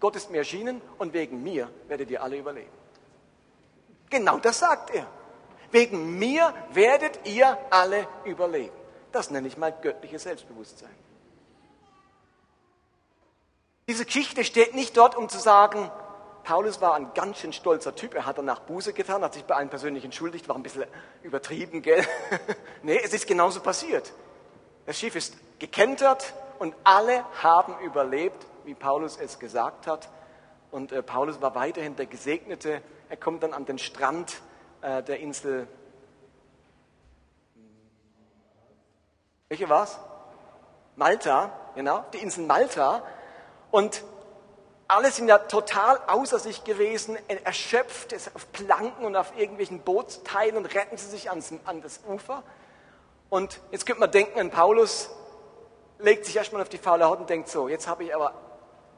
Gott 0.01 0.17
ist 0.17 0.33
mir 0.33 0.39
erschienen 0.39 0.83
und 0.99 1.13
wegen 1.13 1.45
mir 1.45 1.71
werdet 1.87 2.11
ihr 2.11 2.21
alle 2.21 2.39
überleben. 2.39 2.73
Genau 4.11 4.39
das 4.39 4.59
sagt 4.59 4.91
er. 4.91 5.07
Wegen 5.71 6.19
mir 6.19 6.53
werdet 6.73 7.21
ihr 7.25 7.57
alle 7.71 8.09
überleben. 8.25 8.75
Das 9.13 9.31
nenne 9.31 9.47
ich 9.47 9.57
mal 9.57 9.73
göttliches 9.81 10.25
Selbstbewusstsein. 10.25 10.91
Diese 13.87 14.05
Geschichte 14.07 14.43
steht 14.43 14.75
nicht 14.75 14.97
dort, 14.97 15.15
um 15.15 15.29
zu 15.29 15.39
sagen, 15.39 15.89
Paulus 16.43 16.81
war 16.81 16.95
ein 16.95 17.15
ganz 17.15 17.39
schön 17.39 17.53
stolzer 17.53 17.95
Typ. 17.95 18.15
Er 18.15 18.27
hat 18.27 18.39
danach 18.39 18.59
Buße 18.59 18.93
getan, 18.93 19.23
hat 19.23 19.35
sich 19.35 19.45
bei 19.45 19.55
allen 19.55 19.71
persönlich 19.71 20.05
entschuldigt, 20.05 20.49
war 20.49 20.57
ein 20.57 20.65
bisschen 20.65 20.87
übertrieben, 21.23 21.81
gell? 21.81 22.05
nee, 22.83 23.01
es 23.05 23.15
ist 23.15 23.29
genauso 23.29 23.61
passiert. 23.61 24.13
Das 24.85 24.99
Schiff 24.99 25.15
ist 25.15 25.37
gekentert 25.61 26.35
und 26.59 26.75
alle 26.85 27.25
haben 27.43 27.79
überlebt, 27.81 28.47
wie 28.65 28.75
Paulus 28.75 29.17
es 29.17 29.39
gesagt 29.39 29.87
hat. 29.87 30.09
Und 30.71 30.93
äh, 30.93 31.03
Paulus 31.03 31.41
war 31.41 31.55
weiterhin 31.55 31.97
der 31.97 32.07
Gesegnete. 32.07 32.83
Er 33.09 33.17
kommt 33.17 33.43
dann 33.43 33.53
an 33.53 33.65
den 33.65 33.79
Strand 33.79 34.41
äh, 34.83 35.03
der 35.03 35.21
Insel. 35.21 35.69
Welche 39.49 39.69
war's? 39.69 39.99
Malta, 40.97 41.53
genau, 41.75 42.05
die 42.13 42.19
Insel 42.19 42.47
Malta. 42.47 43.03
Und 43.71 44.03
alle 44.89 45.11
sind 45.11 45.29
ja 45.29 45.39
total 45.39 46.01
außer 46.07 46.39
sich 46.39 46.65
gewesen, 46.65 47.19
erschöpft, 47.45 48.15
auf 48.35 48.51
Planken 48.53 49.05
und 49.05 49.17
auf 49.17 49.37
irgendwelchen 49.37 49.81
Bootsteilen 49.81 50.57
und 50.57 50.75
retten 50.75 50.97
sie 50.97 51.09
sich 51.09 51.29
ans, 51.29 51.53
an 51.65 51.83
das 51.83 52.01
Ufer. 52.09 52.43
Und 53.29 53.61
jetzt 53.73 53.87
könnte 53.87 54.01
man 54.01 54.11
denken, 54.11 54.39
ein 54.39 54.51
Paulus 54.51 55.11
legt 55.99 56.25
sich 56.27 56.37
erstmal 56.37 56.63
auf 56.63 56.69
die 56.69 56.79
faule 56.79 57.05
Haut 57.05 57.21
und 57.21 57.31
denkt 57.31 57.49
so, 57.49 57.69
jetzt 57.69 57.89
habe 57.89 58.05
ich 58.05 58.15
aber 58.15 58.35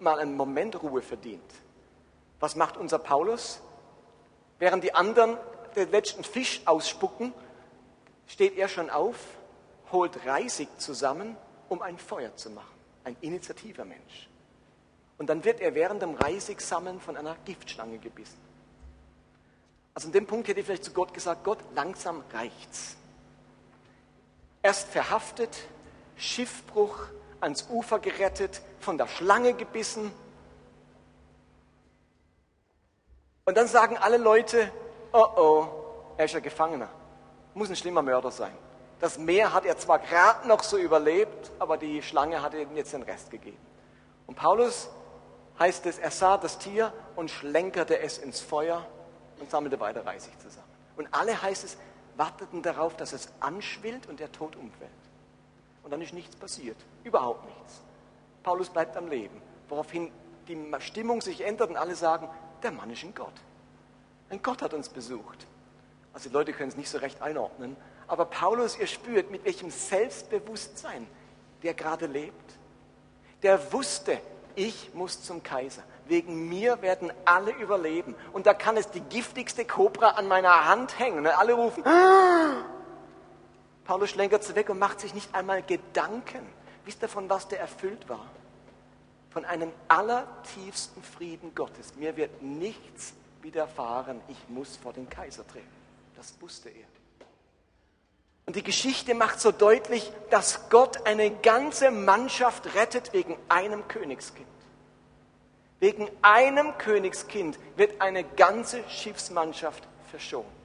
mal 0.01 0.19
einen 0.19 0.37
Moment 0.37 0.83
Ruhe 0.83 1.03
verdient. 1.03 1.53
Was 2.41 2.57
macht 2.57 2.77
unser 2.77 2.99
Paulus? 2.99 3.61
Während 4.59 4.85
die 4.85 4.95
anderen 4.95 5.37
den 5.77 5.91
letzten 5.91 6.25
Fisch 6.25 6.63
ausspucken, 6.65 7.33
steht 8.27 8.57
er 8.57 8.69
schon 8.69 8.91
auf, 8.91 9.17
holt 9.93 10.27
Reisig 10.27 10.69
zusammen, 10.79 11.37
um 11.69 11.83
ein 11.83 11.99
Feuer 11.99 12.35
zu 12.37 12.51
machen. 12.51 12.75
Ein 13.05 13.17
initiativer 13.21 13.85
Mensch. 13.85 14.29
Und 15.17 15.29
dann 15.29 15.45
wird 15.45 15.61
er 15.61 15.75
während 15.75 16.03
dem 16.03 16.15
Reisigsammeln 16.15 17.01
von 17.01 17.17
einer 17.17 17.37
Giftschlange 17.45 17.99
gebissen. 17.99 18.39
Also 19.95 20.09
an 20.09 20.13
dem 20.13 20.27
Punkt 20.27 20.47
hätte 20.47 20.61
ich 20.61 20.67
vielleicht 20.67 20.85
zu 20.85 20.93
Gott 20.93 21.13
gesagt, 21.13 21.43
Gott, 21.43 21.59
langsam 21.75 22.23
reicht's. 22.33 22.97
Erst 24.63 24.89
verhaftet, 24.89 25.57
Schiffbruch, 26.19 26.99
ans 27.41 27.67
Ufer 27.71 27.99
gerettet, 27.99 28.61
von 28.81 28.99
der 28.99 29.07
Schlange 29.07 29.55
gebissen. 29.55 30.13
Und 33.45 33.57
dann 33.57 33.67
sagen 33.67 33.97
alle 33.97 34.19
Leute, 34.19 34.71
oh 35.13 35.27
oh, 35.37 35.67
er 36.17 36.27
ist 36.27 36.35
ja 36.35 36.41
Gefangener. 36.41 36.91
Muss 37.55 37.71
ein 37.71 37.77
schlimmer 37.77 38.03
Mörder 38.03 38.31
sein. 38.31 38.53
Das 39.01 39.17
Meer 39.17 39.53
hat 39.53 39.65
er 39.65 39.79
zwar 39.79 40.01
gerade 40.01 40.47
noch 40.49 40.63
so 40.63 40.77
überlebt, 40.77 41.53
aber 41.59 41.79
die 41.79 42.03
Schlange 42.03 42.43
hat 42.43 42.55
ihm 42.55 42.77
jetzt 42.77 42.93
den 42.93 43.03
Rest 43.03 43.31
gegeben. 43.31 43.59
Und 44.27 44.35
Paulus 44.35 44.91
heißt 45.59 45.87
es, 45.87 45.99
er 45.99 46.11
sah 46.11 46.37
das 46.37 46.59
Tier 46.59 46.93
und 47.17 47.31
schlenkerte 47.31 47.99
es 47.99 48.19
ins 48.19 48.41
Feuer 48.41 48.85
und 49.41 49.51
sammelte 49.51 49.79
weiter 49.81 50.05
Reisig 50.05 50.39
zusammen. 50.41 50.69
Und 50.97 51.09
alle 51.13 51.41
heißt 51.41 51.65
es, 51.65 51.77
warteten 52.17 52.63
darauf, 52.63 52.97
dass 52.97 53.13
es 53.13 53.29
anschwillt 53.41 54.09
und 54.09 54.19
der 54.21 54.33
Tod 54.33 54.57
umfällt. 54.57 54.91
Und 55.83 55.91
dann 55.91 56.01
ist 56.01 56.13
nichts 56.13 56.37
passiert. 56.37 56.77
Überhaupt 57.05 57.45
nichts. 57.47 57.81
Paulus 58.43 58.69
bleibt 58.69 58.97
am 58.97 59.09
Leben. 59.09 59.41
Woraufhin 59.69 60.11
die 60.49 60.57
Stimmung 60.81 61.21
sich 61.21 61.43
ändert 61.43 61.71
und 61.71 61.77
alle 61.77 61.95
sagen, 61.95 62.29
der 62.63 62.73
Mann 62.73 62.91
ist 62.91 63.03
ein 63.05 63.15
Gott. 63.15 63.33
Ein 64.31 64.43
Gott 64.43 64.63
hat 64.63 64.75
uns 64.75 64.89
besucht. 64.89 65.47
Also 66.13 66.29
die 66.29 66.35
Leute 66.35 66.53
können 66.53 66.71
es 66.71 66.77
nicht 66.77 66.89
so 66.89 66.99
recht 66.99 67.23
einordnen. 67.23 67.77
Aber 68.07 68.25
Paulus, 68.25 68.79
ihr 68.79 68.87
spürt, 68.87 69.31
mit 69.31 69.45
welchem 69.45 69.71
Selbstbewusstsein 69.71 71.07
der 71.63 71.75
gerade 71.75 72.07
lebt. 72.07 72.35
Der 73.43 73.73
wusste, 73.73 74.21
ich 74.55 74.93
muss 74.95 75.23
zum 75.23 75.43
Kaiser. 75.43 75.83
Wegen 76.07 76.49
mir 76.49 76.81
werden 76.83 77.13
alle 77.25 77.53
überleben. 77.53 78.15
Und 78.33 78.47
da 78.47 78.55
kann 78.55 78.77
es 78.77 78.91
die 78.91 79.01
giftigste 79.01 79.65
Kobra 79.65 80.11
an 80.11 80.27
meiner 80.27 80.67
Hand 80.67 80.99
hängen. 80.99 81.19
Und 81.19 81.27
alle 81.27 81.53
rufen, 81.53 81.87
ah! 81.87 82.65
Paulus 83.89 84.11
schlenkert 84.11 84.45
sie 84.45 84.55
weg 84.55 84.69
und 84.69 84.79
macht 84.79 85.01
sich 85.01 85.15
nicht 85.15 85.35
einmal 85.35 85.63
Gedanken. 85.63 86.47
Wisst 86.85 87.01
ihr, 87.01 87.09
von 87.09 87.31
was 87.31 87.49
der 87.49 87.59
erfüllt 87.59 88.07
war? 88.07 88.27
Von 89.31 89.47
einem 89.47 89.73
allertiefsten 89.89 91.03
Frieden 91.03 91.55
Gottes. 91.55 91.95
Mir 91.97 92.15
wird 92.19 92.43
nichts 92.43 93.15
widerfahren. 93.41 94.21
Ich 94.29 94.37
muss 94.51 94.77
vor 94.77 94.93
den 94.93 95.09
Kaiser 95.09 95.47
treten. 95.47 95.67
Das 96.17 96.35
wusste 96.39 96.69
er. 96.69 96.87
Und 98.45 98.57
die 98.57 98.63
Geschichte 98.63 99.15
macht 99.15 99.41
so 99.41 99.53
deutlich, 99.53 100.13
dass 100.29 100.69
Gott 100.69 101.07
eine 101.07 101.31
ganze 101.31 101.91
Mannschaft 101.91 102.75
rettet 102.75 103.15
wegen 103.15 103.39
einem 103.49 103.89
Königskind. 103.89 104.47
Wegen 105.81 106.11
einem 106.21 106.77
Königskind 106.77 107.59
wird 107.77 108.03
eine 108.03 108.25
ganze 108.25 108.87
Schiffsmannschaft 108.91 109.83
verschont. 110.11 110.58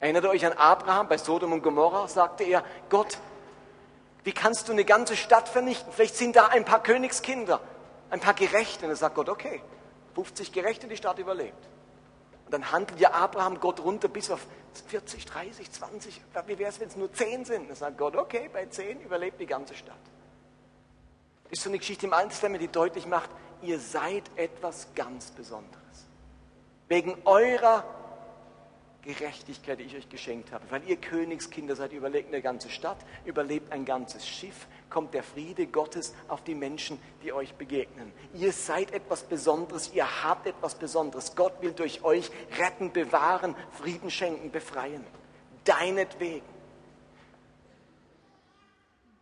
Erinnert 0.00 0.24
ihr 0.24 0.30
euch 0.30 0.46
an 0.46 0.54
Abraham 0.54 1.08
bei 1.08 1.18
Sodom 1.18 1.52
und 1.52 1.62
Gomorra? 1.62 2.08
Sagte 2.08 2.44
er, 2.44 2.64
Gott, 2.88 3.18
wie 4.24 4.32
kannst 4.32 4.68
du 4.68 4.72
eine 4.72 4.86
ganze 4.86 5.14
Stadt 5.14 5.48
vernichten? 5.48 5.92
Vielleicht 5.92 6.16
sind 6.16 6.36
da 6.36 6.46
ein 6.46 6.64
paar 6.64 6.82
Königskinder, 6.82 7.60
ein 8.08 8.18
paar 8.18 8.32
Gerechte. 8.32 8.86
Und 8.86 8.90
dann 8.90 8.96
sagt 8.96 9.14
Gott, 9.14 9.28
okay, 9.28 9.62
50 10.14 10.52
Gerechte, 10.52 10.88
die 10.88 10.96
Stadt 10.96 11.18
überlebt. 11.18 11.68
Und 12.46 12.54
dann 12.54 12.72
handelt 12.72 12.98
ja 12.98 13.12
Abraham 13.12 13.60
Gott 13.60 13.78
runter 13.80 14.08
bis 14.08 14.30
auf 14.30 14.46
40, 14.88 15.26
30, 15.26 15.70
20. 15.70 16.20
Wie 16.46 16.58
wäre 16.58 16.70
es, 16.70 16.80
wenn 16.80 16.88
es 16.88 16.96
nur 16.96 17.12
10 17.12 17.44
sind? 17.44 17.68
Dann 17.68 17.76
sagt 17.76 17.98
Gott, 17.98 18.16
okay, 18.16 18.48
bei 18.50 18.66
10 18.66 19.02
überlebt 19.02 19.38
die 19.38 19.46
ganze 19.46 19.74
Stadt. 19.74 19.94
Das 21.44 21.58
ist 21.58 21.62
so 21.62 21.70
eine 21.70 21.78
Geschichte 21.78 22.06
im 22.06 22.14
Alten 22.14 22.30
Testament, 22.30 22.62
die 22.62 22.68
deutlich 22.68 23.06
macht, 23.06 23.28
ihr 23.62 23.78
seid 23.78 24.24
etwas 24.36 24.88
ganz 24.94 25.30
Besonderes. 25.30 25.78
Wegen 26.88 27.16
eurer 27.24 27.84
Gerechtigkeit, 29.02 29.78
die 29.78 29.84
ich 29.84 29.96
euch 29.96 30.08
geschenkt 30.08 30.52
habe. 30.52 30.64
Weil 30.70 30.82
ihr 30.86 30.96
Königskinder 30.96 31.74
seid, 31.74 31.92
überlebt 31.92 32.28
eine 32.28 32.42
ganze 32.42 32.68
Stadt, 32.68 32.98
überlebt 33.24 33.72
ein 33.72 33.84
ganzes 33.84 34.26
Schiff, 34.26 34.66
kommt 34.90 35.14
der 35.14 35.22
Friede 35.22 35.66
Gottes 35.66 36.14
auf 36.28 36.44
die 36.44 36.54
Menschen, 36.54 37.00
die 37.22 37.32
euch 37.32 37.54
begegnen. 37.54 38.12
Ihr 38.34 38.52
seid 38.52 38.92
etwas 38.92 39.22
Besonderes, 39.22 39.92
ihr 39.94 40.22
habt 40.22 40.46
etwas 40.46 40.74
Besonderes. 40.74 41.34
Gott 41.34 41.62
will 41.62 41.72
durch 41.72 42.04
euch 42.04 42.30
retten, 42.58 42.92
bewahren, 42.92 43.54
Frieden 43.72 44.10
schenken, 44.10 44.50
befreien. 44.50 45.04
Deinetwegen. 45.64 46.46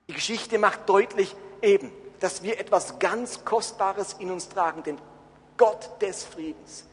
Die 0.08 0.14
Geschichte 0.14 0.58
macht 0.58 0.88
deutlich 0.88 1.36
eben, 1.62 1.92
dass 2.18 2.42
wir 2.42 2.58
etwas 2.58 2.98
ganz 2.98 3.44
Kostbares 3.44 4.14
in 4.14 4.30
uns 4.30 4.48
tragen, 4.48 4.82
den 4.82 4.98
Gott 5.56 5.90
des 6.00 6.24
Friedens. 6.24 6.86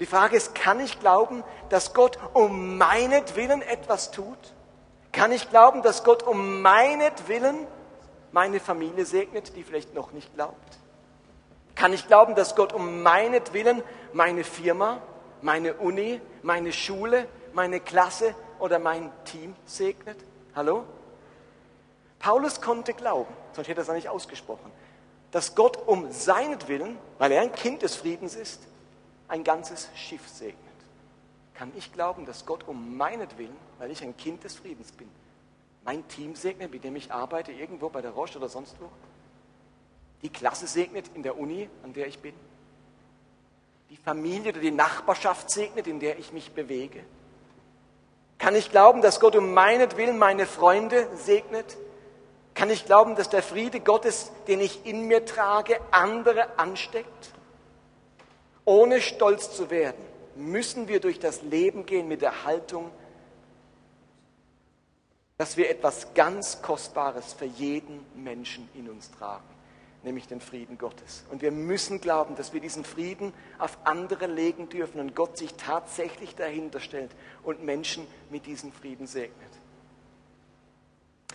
Die 0.00 0.06
Frage 0.06 0.34
ist, 0.34 0.54
kann 0.54 0.80
ich 0.80 0.98
glauben, 0.98 1.44
dass 1.68 1.92
Gott 1.92 2.18
um 2.32 2.78
meinetwillen 2.78 3.60
etwas 3.60 4.10
tut? 4.10 4.38
Kann 5.12 5.30
ich 5.30 5.50
glauben, 5.50 5.82
dass 5.82 6.04
Gott 6.04 6.22
um 6.22 6.62
meinetwillen 6.62 7.66
meine 8.32 8.60
Familie 8.60 9.04
segnet, 9.04 9.54
die 9.56 9.62
vielleicht 9.62 9.94
noch 9.94 10.12
nicht 10.12 10.34
glaubt? 10.34 10.78
Kann 11.74 11.92
ich 11.92 12.06
glauben, 12.06 12.34
dass 12.34 12.56
Gott 12.56 12.72
um 12.72 13.02
meinetwillen 13.02 13.82
meine 14.14 14.42
Firma, 14.42 15.02
meine 15.42 15.74
Uni, 15.74 16.22
meine 16.42 16.72
Schule, 16.72 17.28
meine 17.52 17.78
Klasse 17.78 18.34
oder 18.58 18.78
mein 18.78 19.12
Team 19.26 19.54
segnet? 19.66 20.16
Hallo? 20.54 20.84
Paulus 22.18 22.62
konnte 22.62 22.94
glauben, 22.94 23.34
sonst 23.52 23.68
hätte 23.68 23.80
er 23.80 23.88
es 23.88 23.94
nicht 23.94 24.08
ausgesprochen, 24.08 24.72
dass 25.30 25.54
Gott 25.54 25.76
um 25.86 26.10
seinetwillen, 26.10 26.98
weil 27.18 27.32
er 27.32 27.42
ein 27.42 27.52
Kind 27.52 27.82
des 27.82 27.96
Friedens 27.96 28.34
ist, 28.34 28.62
ein 29.30 29.44
ganzes 29.44 29.88
Schiff 29.94 30.28
segnet. 30.28 30.56
Kann 31.54 31.72
ich 31.76 31.92
glauben, 31.92 32.26
dass 32.26 32.46
Gott 32.46 32.66
um 32.66 32.96
meinetwillen, 32.96 33.56
weil 33.78 33.90
ich 33.90 34.02
ein 34.02 34.16
Kind 34.16 34.44
des 34.44 34.56
Friedens 34.56 34.92
bin, 34.92 35.08
mein 35.84 36.06
Team 36.08 36.34
segnet, 36.34 36.70
mit 36.70 36.84
dem 36.84 36.96
ich 36.96 37.12
arbeite, 37.12 37.52
irgendwo 37.52 37.88
bei 37.88 38.02
der 38.02 38.10
Roche 38.10 38.38
oder 38.38 38.48
sonst 38.48 38.76
wo? 38.80 38.88
Die 40.22 40.28
Klasse 40.28 40.66
segnet 40.66 41.10
in 41.14 41.22
der 41.22 41.38
Uni, 41.38 41.68
an 41.82 41.92
der 41.94 42.06
ich 42.06 42.18
bin? 42.18 42.34
Die 43.88 43.96
Familie 43.96 44.52
oder 44.52 44.60
die 44.60 44.70
Nachbarschaft 44.70 45.50
segnet, 45.50 45.86
in 45.86 45.98
der 45.98 46.18
ich 46.18 46.32
mich 46.32 46.52
bewege? 46.52 47.02
Kann 48.38 48.54
ich 48.54 48.70
glauben, 48.70 49.02
dass 49.02 49.20
Gott 49.20 49.36
um 49.36 49.52
meinetwillen 49.54 50.18
meine 50.18 50.46
Freunde 50.46 51.08
segnet? 51.16 51.76
Kann 52.54 52.70
ich 52.70 52.84
glauben, 52.84 53.16
dass 53.16 53.30
der 53.30 53.42
Friede 53.42 53.80
Gottes, 53.80 54.32
den 54.48 54.60
ich 54.60 54.84
in 54.86 55.06
mir 55.06 55.24
trage, 55.24 55.80
andere 55.90 56.58
ansteckt? 56.58 57.32
Ohne 58.70 59.00
stolz 59.00 59.50
zu 59.56 59.68
werden, 59.68 60.00
müssen 60.36 60.86
wir 60.86 61.00
durch 61.00 61.18
das 61.18 61.42
Leben 61.42 61.86
gehen 61.86 62.06
mit 62.06 62.22
der 62.22 62.44
Haltung, 62.44 62.92
dass 65.38 65.56
wir 65.56 65.68
etwas 65.68 66.14
ganz 66.14 66.62
Kostbares 66.62 67.32
für 67.32 67.46
jeden 67.46 68.06
Menschen 68.14 68.68
in 68.74 68.88
uns 68.88 69.10
tragen, 69.10 69.42
nämlich 70.04 70.28
den 70.28 70.40
Frieden 70.40 70.78
Gottes. 70.78 71.24
Und 71.32 71.42
wir 71.42 71.50
müssen 71.50 72.00
glauben, 72.00 72.36
dass 72.36 72.52
wir 72.52 72.60
diesen 72.60 72.84
Frieden 72.84 73.34
auf 73.58 73.76
andere 73.82 74.28
legen 74.28 74.68
dürfen 74.68 75.00
und 75.00 75.16
Gott 75.16 75.36
sich 75.36 75.52
tatsächlich 75.54 76.36
dahinter 76.36 76.78
stellt 76.78 77.10
und 77.42 77.64
Menschen 77.64 78.06
mit 78.30 78.46
diesem 78.46 78.70
Frieden 78.70 79.08
segnet. 79.08 79.50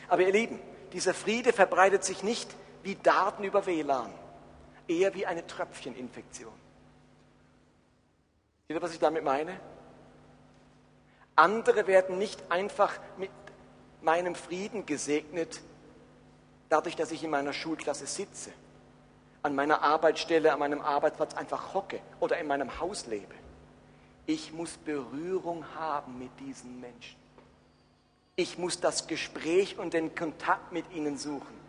Aber 0.08 0.22
ihr 0.22 0.32
Lieben, 0.32 0.58
dieser 0.94 1.14
Friede 1.14 1.52
verbreitet 1.52 2.06
sich 2.06 2.24
nicht 2.24 2.48
wie 2.82 2.96
Daten 2.96 3.44
über 3.44 3.66
WLAN, 3.66 4.14
eher 4.88 5.14
wie 5.14 5.26
eine 5.26 5.46
Tröpfcheninfektion. 5.46 6.65
Seht 8.68 8.78
ihr, 8.78 8.82
was 8.82 8.94
ich 8.94 9.00
damit 9.00 9.24
meine? 9.24 9.60
Andere 11.36 11.86
werden 11.86 12.18
nicht 12.18 12.52
einfach 12.52 12.98
mit 13.18 13.30
meinem 14.02 14.34
Frieden 14.34 14.88
gesegnet, 14.88 15.62
dadurch, 16.70 16.96
dass 16.96 17.12
ich 17.12 17.24
in 17.24 17.30
meiner 17.30 17.54
Schulklasse 17.54 18.08
sitze, 18.08 18.52
an 19.44 19.54
meiner 19.54 19.84
Arbeitsstelle, 19.84 20.52
an 20.52 20.60
meinem 20.60 20.82
Arbeitsplatz 20.82 21.36
einfach 21.36 21.76
hocke 21.76 22.00
oder 22.20 22.40
in 22.40 22.48
meinem 22.48 22.80
Haus 22.80 23.06
lebe. 23.06 23.36
Ich 24.26 24.52
muss 24.52 24.78
Berührung 24.78 25.64
haben 25.76 26.18
mit 26.18 26.32
diesen 26.40 26.80
Menschen. 26.80 27.20
Ich 28.36 28.58
muss 28.58 28.80
das 28.80 29.06
Gespräch 29.06 29.78
und 29.78 29.94
den 29.94 30.16
Kontakt 30.16 30.72
mit 30.72 30.92
ihnen 30.92 31.18
suchen. 31.20 31.65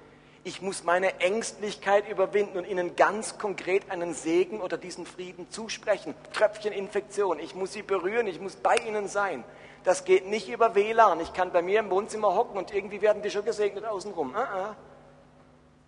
Ich 0.46 0.62
muss 0.62 0.84
meine 0.84 1.18
Ängstlichkeit 1.18 2.08
überwinden 2.08 2.58
und 2.58 2.68
ihnen 2.68 2.94
ganz 2.94 3.36
konkret 3.36 3.90
einen 3.90 4.14
Segen 4.14 4.60
oder 4.60 4.76
diesen 4.76 5.04
Frieden 5.04 5.50
zusprechen. 5.50 6.14
Tröpfcheninfektion. 6.34 7.40
Ich 7.40 7.56
muss 7.56 7.72
sie 7.72 7.82
berühren. 7.82 8.28
Ich 8.28 8.38
muss 8.38 8.54
bei 8.54 8.76
ihnen 8.76 9.08
sein. 9.08 9.42
Das 9.82 10.04
geht 10.04 10.28
nicht 10.28 10.48
über 10.48 10.76
WLAN. 10.76 11.18
Ich 11.18 11.32
kann 11.32 11.50
bei 11.50 11.62
mir 11.62 11.80
im 11.80 11.90
Wohnzimmer 11.90 12.36
hocken 12.36 12.58
und 12.58 12.72
irgendwie 12.72 13.02
werden 13.02 13.22
die 13.22 13.30
schon 13.32 13.44
gesegnet 13.44 13.86
außenrum. 13.86 14.36
Uh 14.36 14.38
-uh. 14.38 14.74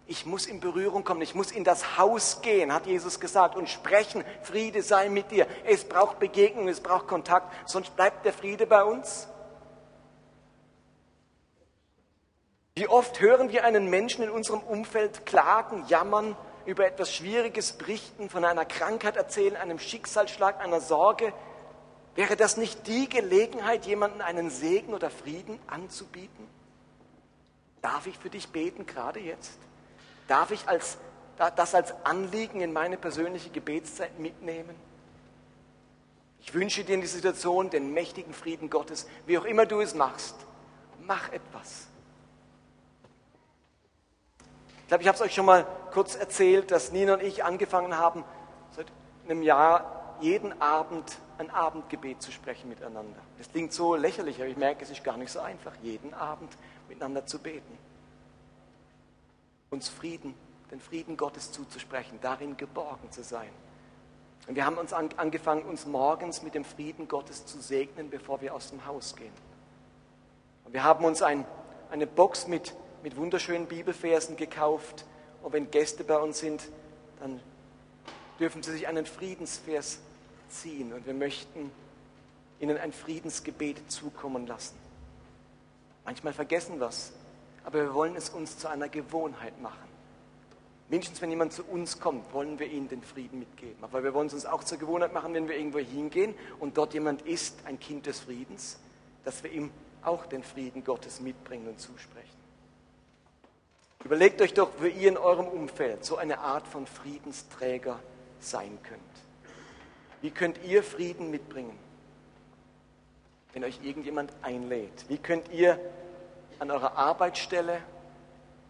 Ich 0.09 0.27
muss 0.27 0.47
in 0.47 0.59
Berührung 0.59 1.05
kommen. 1.05 1.23
Ich 1.23 1.37
muss 1.37 1.53
in 1.53 1.63
das 1.63 1.97
Haus 1.97 2.41
gehen, 2.41 2.75
hat 2.75 2.87
Jesus 2.87 3.21
gesagt, 3.21 3.55
und 3.55 3.69
sprechen. 3.69 4.25
Friede 4.43 4.83
sei 4.83 5.09
mit 5.09 5.31
dir. 5.31 5.47
Es 5.67 5.85
braucht 5.85 6.19
Begegnung, 6.19 6.67
es 6.67 6.81
braucht 6.81 7.07
Kontakt. 7.07 7.55
Sonst 7.71 7.95
bleibt 7.95 8.25
der 8.25 8.33
Friede 8.33 8.67
bei 8.67 8.83
uns. 8.83 9.29
Wie 12.79 12.87
oft 12.87 13.19
hören 13.19 13.51
wir 13.51 13.65
einen 13.65 13.91
Menschen 13.91 14.23
in 14.23 14.31
unserem 14.31 14.61
Umfeld 14.61 15.27
klagen, 15.27 15.85
jammern, 15.89 16.37
über 16.65 16.87
etwas 16.87 17.13
Schwieriges 17.13 17.73
berichten, 17.73 18.31
von 18.31 18.45
einer 18.45 18.65
Krankheit 18.65 19.17
erzählen, 19.17 19.57
einem 19.57 19.81
Schicksalsschlag, 19.81 20.61
einer 20.61 20.81
Sorge. 20.81 21.33
Wäre 22.15 22.37
das 22.37 22.57
nicht 22.57 22.87
die 22.87 23.09
Gelegenheit, 23.09 23.85
jemanden 23.85 24.21
einen 24.21 24.49
Segen 24.49 24.95
oder 24.95 25.11
Frieden 25.11 25.59
anzubieten? 25.67 26.47
Darf 27.83 28.07
ich 28.07 28.17
für 28.17 28.31
dich 28.31 28.51
beten, 28.51 28.87
gerade 28.87 29.19
jetzt? 29.19 29.59
Darf 30.29 30.53
ich 30.53 30.69
als, 30.69 30.99
das 31.57 31.75
als 31.75 31.93
Anliegen 32.05 32.61
in 32.61 32.73
meine 32.73 32.97
persönliche 32.97 33.51
Gebetszeit 33.51 34.21
mitnehmen? 34.21 34.77
Ich 36.39 36.55
wünsche 36.55 36.85
dir 36.85 36.95
in 36.95 37.01
dieser 37.01 37.17
Situation 37.17 37.71
den 37.71 37.93
mächtigen 37.93 38.35
Frieden 38.35 38.71
Gottes, 38.71 39.09
wie 39.27 39.37
auch 39.37 39.47
immer 39.47 39.67
du 39.67 39.81
es 39.81 39.97
machst. 39.97 40.37
Mach 41.01 41.33
etwas. 41.33 41.88
Ich 44.89 44.91
glaube, 44.91 45.03
ich 45.03 45.09
habe 45.09 45.17
es 45.17 45.21
euch 45.21 45.35
schon 45.35 45.45
mal 45.45 45.67
kurz 45.93 46.17
erzählt, 46.17 46.71
dass 46.71 46.93
Nina 46.93 47.13
und 47.13 47.23
ich 47.23 47.45
angefangen 47.45 47.99
haben, 47.99 48.25
seit 48.75 48.87
einem 49.27 49.43
Jahr 49.43 50.17
jeden 50.23 50.63
Abend 50.63 51.19
ein 51.37 51.51
Abendgebet 51.51 52.23
zu 52.23 52.33
sprechen 52.33 52.71
miteinander. 52.71 53.19
Das 53.37 53.51
klingt 53.51 53.75
so 53.75 53.97
lächerlich, 53.97 54.37
aber 54.37 54.47
ich 54.47 54.57
merke, 54.57 54.83
es 54.85 54.89
ist 54.89 55.05
gar 55.05 55.19
nicht 55.19 55.31
so 55.31 55.41
einfach, 55.41 55.75
jeden 55.83 56.15
Abend 56.15 56.51
miteinander 56.89 57.27
zu 57.27 57.39
beten. 57.39 57.79
Uns 59.69 59.91
Frieden, 59.91 60.33
den 60.71 60.81
Frieden 60.81 61.19
Gottes 61.19 61.53
zuzusprechen, 61.53 62.19
darin 62.23 62.57
geborgen 62.57 63.13
zu 63.13 63.23
sein. 63.23 63.51
Und 64.47 64.55
wir 64.55 64.65
haben 64.65 64.79
uns 64.79 64.95
angefangen, 64.95 65.65
uns 65.65 65.85
morgens 65.85 66.43
mit 66.43 66.55
dem 66.55 66.65
Frieden 66.65 67.09
Gottes 67.09 67.45
zu 67.45 67.61
segnen, 67.61 68.09
bevor 68.09 68.41
wir 68.41 68.55
aus 68.55 68.71
dem 68.71 68.87
Haus 68.87 69.15
gehen. 69.15 69.35
Und 70.65 70.73
wir 70.73 70.83
haben 70.83 71.05
uns 71.05 71.21
ein, 71.21 71.45
eine 71.91 72.07
Box 72.07 72.47
mit 72.47 72.73
mit 73.03 73.17
wunderschönen 73.17 73.67
Bibelversen 73.67 74.37
gekauft. 74.37 75.05
Und 75.43 75.53
wenn 75.53 75.71
Gäste 75.71 76.05
bei 76.05 76.19
uns 76.19 76.39
sind, 76.39 76.69
dann 77.21 77.41
dürfen 78.39 78.63
sie 78.63 78.73
sich 78.73 78.87
einen 78.87 79.07
Friedensvers 79.07 80.01
ziehen. 80.49 80.93
Und 80.93 81.07
wir 81.07 81.15
möchten 81.15 81.71
ihnen 82.61 82.77
ein 82.79 82.93
Friedensgebet 82.93 83.91
zukommen 83.91 84.47
lassen. 84.47 84.77
Manchmal 86.05 86.33
vergessen 86.33 86.81
wir 86.81 86.89
es, 86.89 87.13
aber 87.65 87.81
wir 87.81 87.95
wollen 87.95 88.17
es 88.17 88.31
uns 88.31 88.59
zu 88.59 88.69
einer 88.69 88.89
Gewohnheit 88.89 89.61
machen. 89.61 89.89
Mindestens 90.89 91.21
wenn 91.21 91.29
jemand 91.29 91.53
zu 91.53 91.65
uns 91.65 92.01
kommt, 92.01 92.33
wollen 92.33 92.59
wir 92.59 92.67
ihm 92.67 92.89
den 92.89 93.03
Frieden 93.03 93.39
mitgeben. 93.39 93.77
Aber 93.83 94.03
wir 94.03 94.15
wollen 94.15 94.29
es 94.29 94.35
uns 94.35 94.47
auch 94.47 94.65
zur 94.65 94.79
Gewohnheit 94.79 95.13
machen, 95.13 95.35
wenn 95.35 95.47
wir 95.49 95.57
irgendwo 95.57 95.79
hingehen 95.79 96.35
und 96.61 96.79
dort 96.79 96.95
jemand 96.95 97.23
ist, 97.23 97.59
ein 97.67 97.79
Kind 97.79 98.07
des 98.07 98.21
Friedens, 98.21 98.79
dass 99.25 99.43
wir 99.43 99.53
ihm 99.53 99.71
auch 100.03 100.25
den 100.25 100.43
Frieden 100.43 100.83
Gottes 100.85 101.21
mitbringen 101.21 101.69
und 101.69 101.79
zusprechen. 101.79 102.38
Überlegt 104.05 104.41
euch 104.41 104.55
doch, 104.55 104.71
wie 104.81 104.89
ihr 104.89 105.09
in 105.09 105.17
eurem 105.17 105.47
Umfeld 105.47 106.05
so 106.05 106.17
eine 106.17 106.39
Art 106.39 106.67
von 106.69 106.87
Friedensträger 106.87 107.99
sein 108.41 108.79
könnt. 108.83 109.03
Wie 110.23 110.31
könnt 110.31 110.59
ihr 110.65 110.83
Frieden 110.83 111.31
mitbringen, 111.31 111.77
wenn 113.53 113.65
euch 113.65 113.81
irgendjemand 113.83 114.33
einlädt? 114.43 115.05
Wie 115.09 115.19
könnt 115.19 115.51
ihr 115.51 115.79
an 116.59 116.71
eurer 116.71 116.97
Arbeitsstelle, 116.97 117.81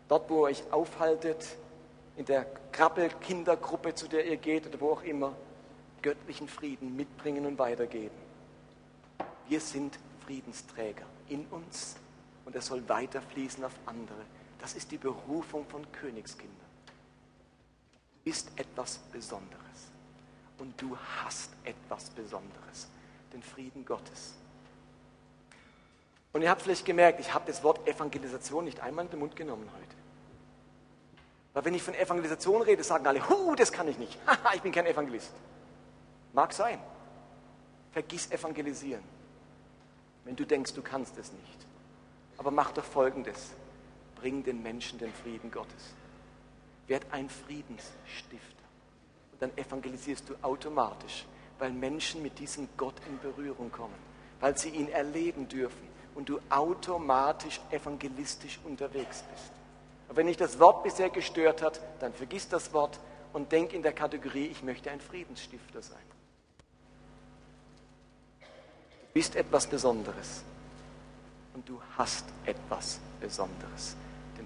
dort 0.08 0.28
wo 0.30 0.46
ihr 0.46 0.50
euch 0.50 0.72
aufhaltet, 0.72 1.56
in 2.16 2.24
der 2.24 2.46
Krabbelkindergruppe, 2.72 3.94
zu 3.94 4.08
der 4.08 4.26
ihr 4.26 4.36
geht 4.38 4.66
oder 4.66 4.80
wo 4.80 4.92
auch 4.92 5.02
immer, 5.02 5.34
göttlichen 6.02 6.48
Frieden 6.48 6.96
mitbringen 6.96 7.44
und 7.46 7.58
weitergeben? 7.58 8.16
Wir 9.48 9.60
sind 9.60 9.98
Friedensträger 10.26 11.06
in 11.28 11.46
uns 11.50 11.96
und 12.44 12.54
er 12.54 12.62
soll 12.62 12.86
weiterfließen 12.88 13.64
auf 13.64 13.72
andere. 13.86 14.20
Das 14.58 14.74
ist 14.74 14.90
die 14.90 14.98
Berufung 14.98 15.66
von 15.66 15.90
Königskindern. 15.92 16.56
Du 18.12 18.30
bist 18.30 18.50
etwas 18.56 18.98
Besonderes 19.12 19.92
und 20.58 20.80
du 20.80 20.96
hast 21.22 21.50
etwas 21.64 22.10
Besonderes, 22.10 22.88
den 23.32 23.42
Frieden 23.42 23.84
Gottes. 23.84 24.34
Und 26.32 26.42
ihr 26.42 26.50
habt 26.50 26.62
vielleicht 26.62 26.84
gemerkt, 26.84 27.20
ich 27.20 27.32
habe 27.32 27.46
das 27.46 27.62
Wort 27.62 27.86
Evangelisation 27.88 28.64
nicht 28.64 28.80
einmal 28.80 29.06
in 29.06 29.10
den 29.10 29.20
Mund 29.20 29.34
genommen 29.34 29.68
heute. 29.74 29.96
Weil 31.54 31.64
wenn 31.64 31.74
ich 31.74 31.82
von 31.82 31.94
Evangelisation 31.94 32.62
rede, 32.62 32.84
sagen 32.84 33.06
alle, 33.06 33.26
hu, 33.28 33.54
das 33.54 33.72
kann 33.72 33.88
ich 33.88 33.98
nicht. 33.98 34.18
Haha, 34.26 34.54
ich 34.54 34.62
bin 34.62 34.72
kein 34.72 34.86
Evangelist. 34.86 35.32
Mag 36.32 36.52
sein. 36.52 36.78
Vergiss 37.92 38.30
evangelisieren, 38.30 39.02
wenn 40.24 40.36
du 40.36 40.44
denkst, 40.44 40.74
du 40.74 40.82
kannst 40.82 41.16
es 41.16 41.32
nicht. 41.32 41.66
Aber 42.36 42.50
mach 42.50 42.70
doch 42.72 42.84
Folgendes. 42.84 43.52
Bring 44.20 44.44
den 44.44 44.62
Menschen 44.62 44.98
den 44.98 45.12
Frieden 45.12 45.50
Gottes. 45.50 45.94
Werd 46.86 47.06
ein 47.12 47.28
Friedensstifter. 47.28 48.64
Und 49.32 49.42
dann 49.42 49.56
evangelisierst 49.56 50.28
du 50.28 50.34
automatisch, 50.42 51.26
weil 51.58 51.70
Menschen 51.72 52.22
mit 52.22 52.38
diesem 52.38 52.68
Gott 52.76 52.94
in 53.06 53.18
Berührung 53.20 53.70
kommen, 53.70 53.94
weil 54.40 54.56
sie 54.56 54.70
ihn 54.70 54.88
erleben 54.88 55.48
dürfen 55.48 55.88
und 56.14 56.28
du 56.28 56.40
automatisch 56.50 57.60
evangelistisch 57.70 58.58
unterwegs 58.64 59.22
bist. 59.30 59.52
Und 60.08 60.16
wenn 60.16 60.26
dich 60.26 60.36
das 60.36 60.58
Wort 60.58 60.82
bisher 60.82 61.10
gestört 61.10 61.62
hat, 61.62 61.80
dann 62.00 62.12
vergiss 62.12 62.48
das 62.48 62.72
Wort 62.72 62.98
und 63.32 63.52
denk 63.52 63.72
in 63.72 63.82
der 63.82 63.92
Kategorie, 63.92 64.46
ich 64.46 64.62
möchte 64.62 64.90
ein 64.90 65.00
Friedensstifter 65.00 65.82
sein. 65.82 65.98
Du 68.40 68.46
bist 69.12 69.36
etwas 69.36 69.66
Besonderes 69.66 70.42
und 71.54 71.68
du 71.68 71.80
hast 71.96 72.24
etwas 72.46 73.00
Besonderes, 73.20 73.96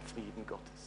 Frieden 0.02 0.46
Gottes. 0.46 0.81